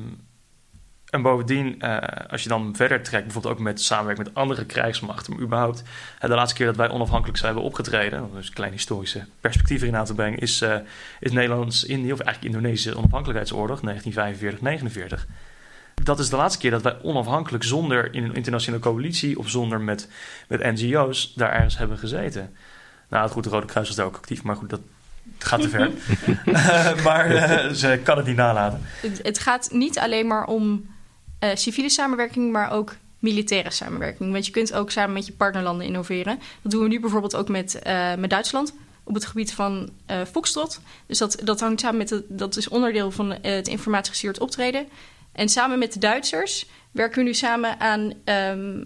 [1.10, 1.98] en bovendien, eh,
[2.32, 5.84] als je dan verder trekt, bijvoorbeeld ook met samenwerking met andere krijgsmachten, maar überhaupt,
[6.20, 9.26] eh, de laatste keer dat wij onafhankelijk zijn hebben opgetreden, om dus een klein historische
[9.41, 10.76] perspectief erin aan te brengen, is, eh
[11.20, 15.28] is Nederlands-Indië, of eigenlijk Indonesische onafhankelijkheidsoorlog, 1945-49.
[16.04, 19.82] Dat is de laatste keer dat wij onafhankelijk zonder in een internationale coalitie of zonder
[19.82, 20.10] met,
[20.48, 22.56] met NGO's daar ergens hebben gezeten.
[23.10, 24.82] Nou, goed, de Rode Kruis was daar ook actief, maar goed, dat
[25.38, 25.92] gaat te ver.
[26.46, 28.82] Eh, maar eh, ze kan het niet nalaten.
[29.02, 30.86] Het, het gaat niet alleen maar om
[31.40, 34.32] eh, civiele samenwerking, maar ook militaire samenwerking.
[34.32, 36.40] Want je kunt ook samen met je partnerlanden innoveren.
[36.62, 40.22] Dat doen we nu bijvoorbeeld ook met, eh, met Duitsland op het gebied van eh
[40.32, 40.82] Foxtrot.
[41.06, 44.88] Dus dat, dat hangt samen met, het, dat is onderdeel van het informatiegestuurd optreden.
[45.38, 48.84] En samen met de Duitsers werken we nu samen aan ehm,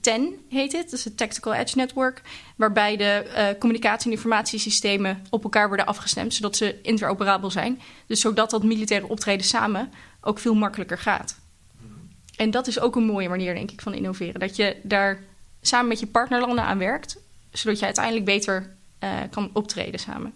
[0.00, 0.84] TEN, heet het.
[0.84, 2.22] Dat is het Tactical Edge Network.
[2.56, 6.34] Waarbij de eh, communicatie- en informatiesystemen op elkaar worden afgestemd.
[6.34, 7.80] Zodat ze interoperabel zijn.
[8.06, 11.38] Dus zodat dat militaire optreden samen ook veel makkelijker gaat.
[12.36, 14.40] En dat is ook een mooie manier, denk ik, van innoveren.
[14.40, 15.22] Dat je daar
[15.60, 17.18] samen met je partnerlanden aan werkt.
[17.52, 20.32] Zodat je uiteindelijk beter eh, kan optreden samen.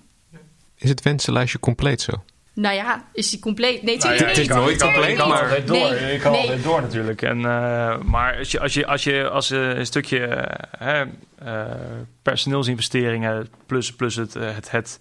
[0.75, 2.13] Is het wensenlijstje compleet zo?
[2.61, 3.83] Nou ja, is die compleet?
[3.83, 4.65] Nee, Nou ja, natuurlijk het is niet.
[4.65, 5.91] nooit compleet, Ik kan maar- altijd door.
[5.91, 6.41] Nee, ik kan nee.
[6.41, 7.23] altijd door natuurlijk.
[7.23, 11.05] En, eh, maar als je, als je, als je als een stukje eh, hè,
[11.39, 11.75] eh,
[12.23, 15.01] personeelsinvesteringen plus, plus het, het, het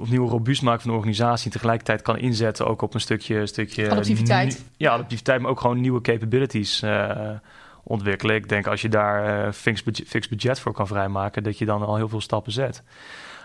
[0.00, 3.90] opnieuw robuust maken van de organisatie en tegelijkertijd kan inzetten ook op een stukje, stukje
[3.90, 4.64] Adaptiviteit.
[4.76, 7.30] ja, adaptiviteit, maar ook gewoon nieuwe capabilities eh,
[7.82, 8.36] ontwikkelen.
[8.36, 11.64] Ik denk als je daar eh fix, budget, fix budget voor kan vrijmaken, dat je
[11.64, 12.82] dan al heel veel stappen zet.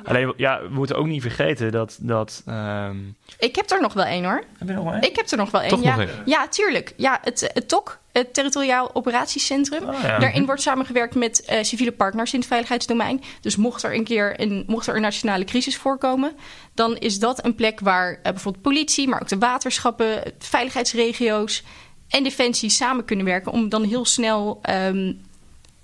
[0.03, 1.97] Alleen, ja, we moeten ook niet vergeten dat.
[2.01, 2.97] dat ehm,
[3.39, 4.43] Ik heb er nog wel één hoor.
[4.57, 5.81] heb je nog maar Ik heb er nog wel één.
[5.81, 5.95] Ja.
[5.95, 6.23] nog één?
[6.25, 6.93] ja, tuurlijk.
[6.97, 9.83] Ja, het, het TOC, het Territoriaal Operatiecentrum.
[9.83, 10.19] Oh, ja.
[10.19, 13.23] Daarin wordt samengewerkt met eh, civiele partners in het veiligheidsdomein.
[13.41, 16.31] Dus mocht er een keer een, mocht er een nationale crisis voorkomen,
[16.73, 21.63] dan is dat een plek waar eh, bijvoorbeeld politie, maar ook de waterschappen, veiligheidsregio's
[22.07, 25.13] en defensie samen kunnen werken om dan heel snel ehm,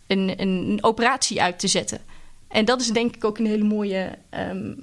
[0.07, 2.01] een, een operatie uit te zetten.
[2.47, 4.73] En dat is denk ik ook een hele mooie, ehm,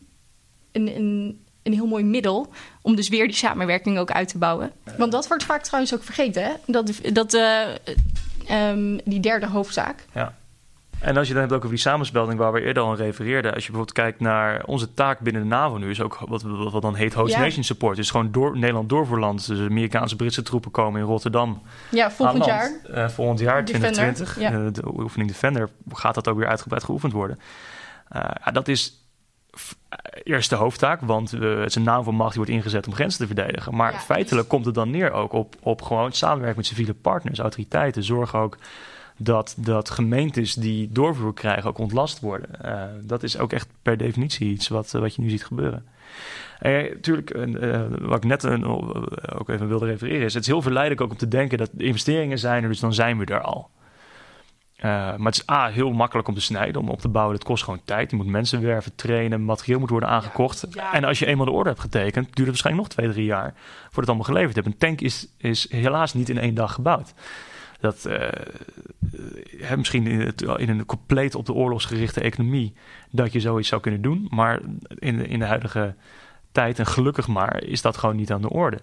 [0.73, 4.73] een, een, een heel mooi middel om dus weer die samenwerking ook uit te bouwen.
[4.99, 6.53] Want dat wordt vaak trouwens ook vergeten, hè?
[6.67, 7.63] Dat, dat, eh,
[8.47, 10.05] ehm, die derde hoofdzaak.
[10.15, 10.39] Ja.
[11.01, 13.55] En als je dan hebt ook over die samenspeling waar we eerder al aan refereerden.
[13.55, 16.83] Als je bijvoorbeeld kijkt naar onze taak binnen de NAVO nu, is ook wat, wat
[16.83, 17.41] dan heet Host Ja.
[17.41, 17.97] Nation Support.
[17.97, 19.47] Dus gewoon door, Nederland doorvoerland.
[19.47, 21.63] Dus Amerikaanse Britse troepen komen in Rotterdam.
[21.91, 22.71] Ja, volgend jaar.
[22.93, 24.41] Eh, volgend jaar, Defender, 2020.
[24.41, 24.67] ja.
[24.67, 27.39] eh, de oefening Defender gaat dat ook weer uitgebreid geoefend worden.
[28.09, 29.05] Eh, dat is
[29.89, 33.21] eh, eerste hoofdtaak, want het is een naam van macht die wordt ingezet om grenzen
[33.21, 33.75] te verdedigen.
[33.77, 37.39] Maar Ja, feitelijk komt het dan neer ook op, op gewoon samenwerken met civiele partners,
[37.39, 38.03] autoriteiten.
[38.05, 38.57] Zorg ook
[39.23, 42.63] dat, dat gemeentes die doorvoer krijgen ook ontlast worden.
[42.63, 45.87] Eh, dat is ook echt per definitie iets wat, eh, wat je nu ziet gebeuren.
[46.61, 48.69] Eh, tuurlijk, eh, wat ik net eh,
[49.39, 51.85] ook even wilde refereren, is het is heel verleidelijk ook om te denken dat de
[51.85, 53.71] investeringen zijn er, dus dan zijn we er al.
[54.83, 57.37] Maar het is A, heel makkelijk om te snijden, om op te bouwen.
[57.37, 58.11] Dat kost gewoon tijd.
[58.11, 60.67] Je moet mensen werven, trainen, materieel moet worden aangekocht.
[60.71, 60.93] ja.
[60.93, 63.53] En als je eenmaal de orde hebt getekend, duurt het waarschijnlijk nog twee, drie jaar
[63.55, 64.67] voordat het allemaal geleverd hebt.
[64.67, 67.15] Een tank is, is helaas niet in één dag gebouwd.
[67.81, 68.29] Dat eh,
[69.77, 72.75] misschien in, het- in een compleet op de oorlogsgerichte economie
[73.11, 74.27] dat je zoiets zou kunnen doen.
[74.31, 74.61] Maar
[74.99, 75.95] in de, in de huidige
[76.53, 78.79] tijd, en gelukkig maar, is dat gewoon niet aan de orde.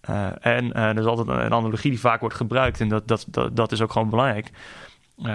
[0.00, 2.80] Eh, en eh, er is altijd een, analogie die vaak wordt gebruikt.
[2.80, 4.50] En dat, dat, dat, is ook gewoon belangrijk.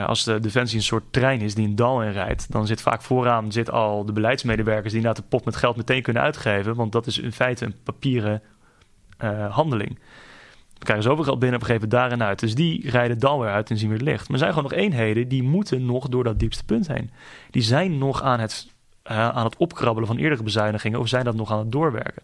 [0.05, 3.51] Als de defensie een soort trein is die een dal inrijdt, dan zit vaak vooraan
[3.51, 6.75] zit al de beleidsmedewerkers die inderdaad de pot met geld meteen kunnen uitgeven.
[6.75, 8.41] Want dat is in feite een papieren
[9.49, 9.99] handeling.
[10.83, 12.39] Krijgen zoveel geld binnen, we geven daarin uit.
[12.39, 14.21] Dus die rijden het dal weer uit en zien weer licht.
[14.21, 17.11] Maar er zijn gewoon nog eenheden die moeten nog door dat diepste punt heen.
[17.49, 18.67] Die zijn nog aan het,
[19.03, 22.23] eh, aan het opkrabbelen van eerdere bezuinigingen of zijn dat nog aan het doorwerken.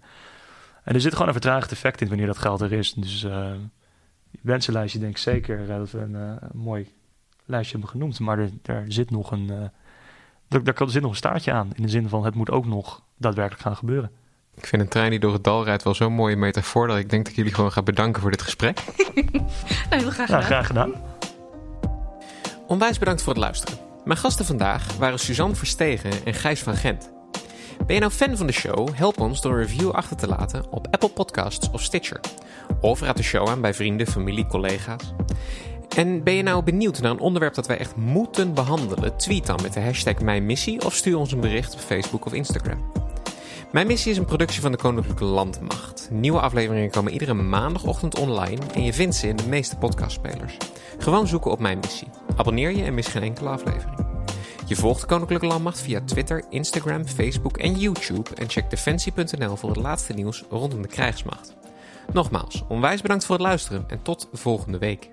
[0.83, 2.93] En er zit gewoon een vertragend effect in wanneer dat geld er is.
[2.93, 3.51] Dus eh
[4.41, 6.87] wensenlijstje denk ik zeker eh, dat we een, een mooi
[7.45, 8.19] lijstje hebben genoemd.
[8.19, 11.69] Maar er, zit nog een, eh daar, zit nog een staartje aan.
[11.75, 14.11] In de zin van het moet ook nog daadwerkelijk gaan gebeuren.
[14.59, 17.09] Ik vind een trein die door het dal rijdt wel zo'n mooie metafoor dat ik
[17.09, 18.79] denk dat ik jullie gewoon ga bedanken voor dit gesprek.
[19.89, 20.43] Nou, heel graag Nou, gedaan.
[20.43, 20.93] graag gedaan.
[22.67, 23.77] Onwijs bedankt voor het luisteren.
[24.05, 27.11] Mijn gasten vandaag waren Suzanne Verstegen en Gijs van Gent.
[27.85, 28.89] Ben je nou fan van de show?
[28.93, 32.19] Help ons door een review achter te laten op Apple Podcasts of Stitcher.
[32.81, 35.13] Of raad de show aan bij vrienden, familie, collega's.
[35.95, 39.17] En ben je nou benieuwd naar een onderwerp dat wij echt moeten behandelen?
[39.17, 42.33] Tweet dan met de hashtag Mijn Missie of stuur ons een bericht op Facebook of
[42.33, 42.91] Instagram.
[43.71, 46.07] Mijn Missie is een productie van de Koninklijke Landmacht.
[46.11, 50.57] Nieuwe afleveringen komen iedere maandagochtend online en je vindt ze in de meeste podcastspelers.
[50.97, 52.07] Gewoon zoeken op Mijn Missie.
[52.35, 54.05] Abonneer je en mis geen enkele aflevering.
[54.65, 59.69] Je volgt de Koninklijke Landmacht via Twitter, Instagram, Facebook en YouTube en check defensie.nl voor
[59.69, 61.55] het laatste nieuws rondom de krijgsmacht.
[62.13, 65.09] Nogmaals, onwijs bedankt voor het luisteren en tot volgende week.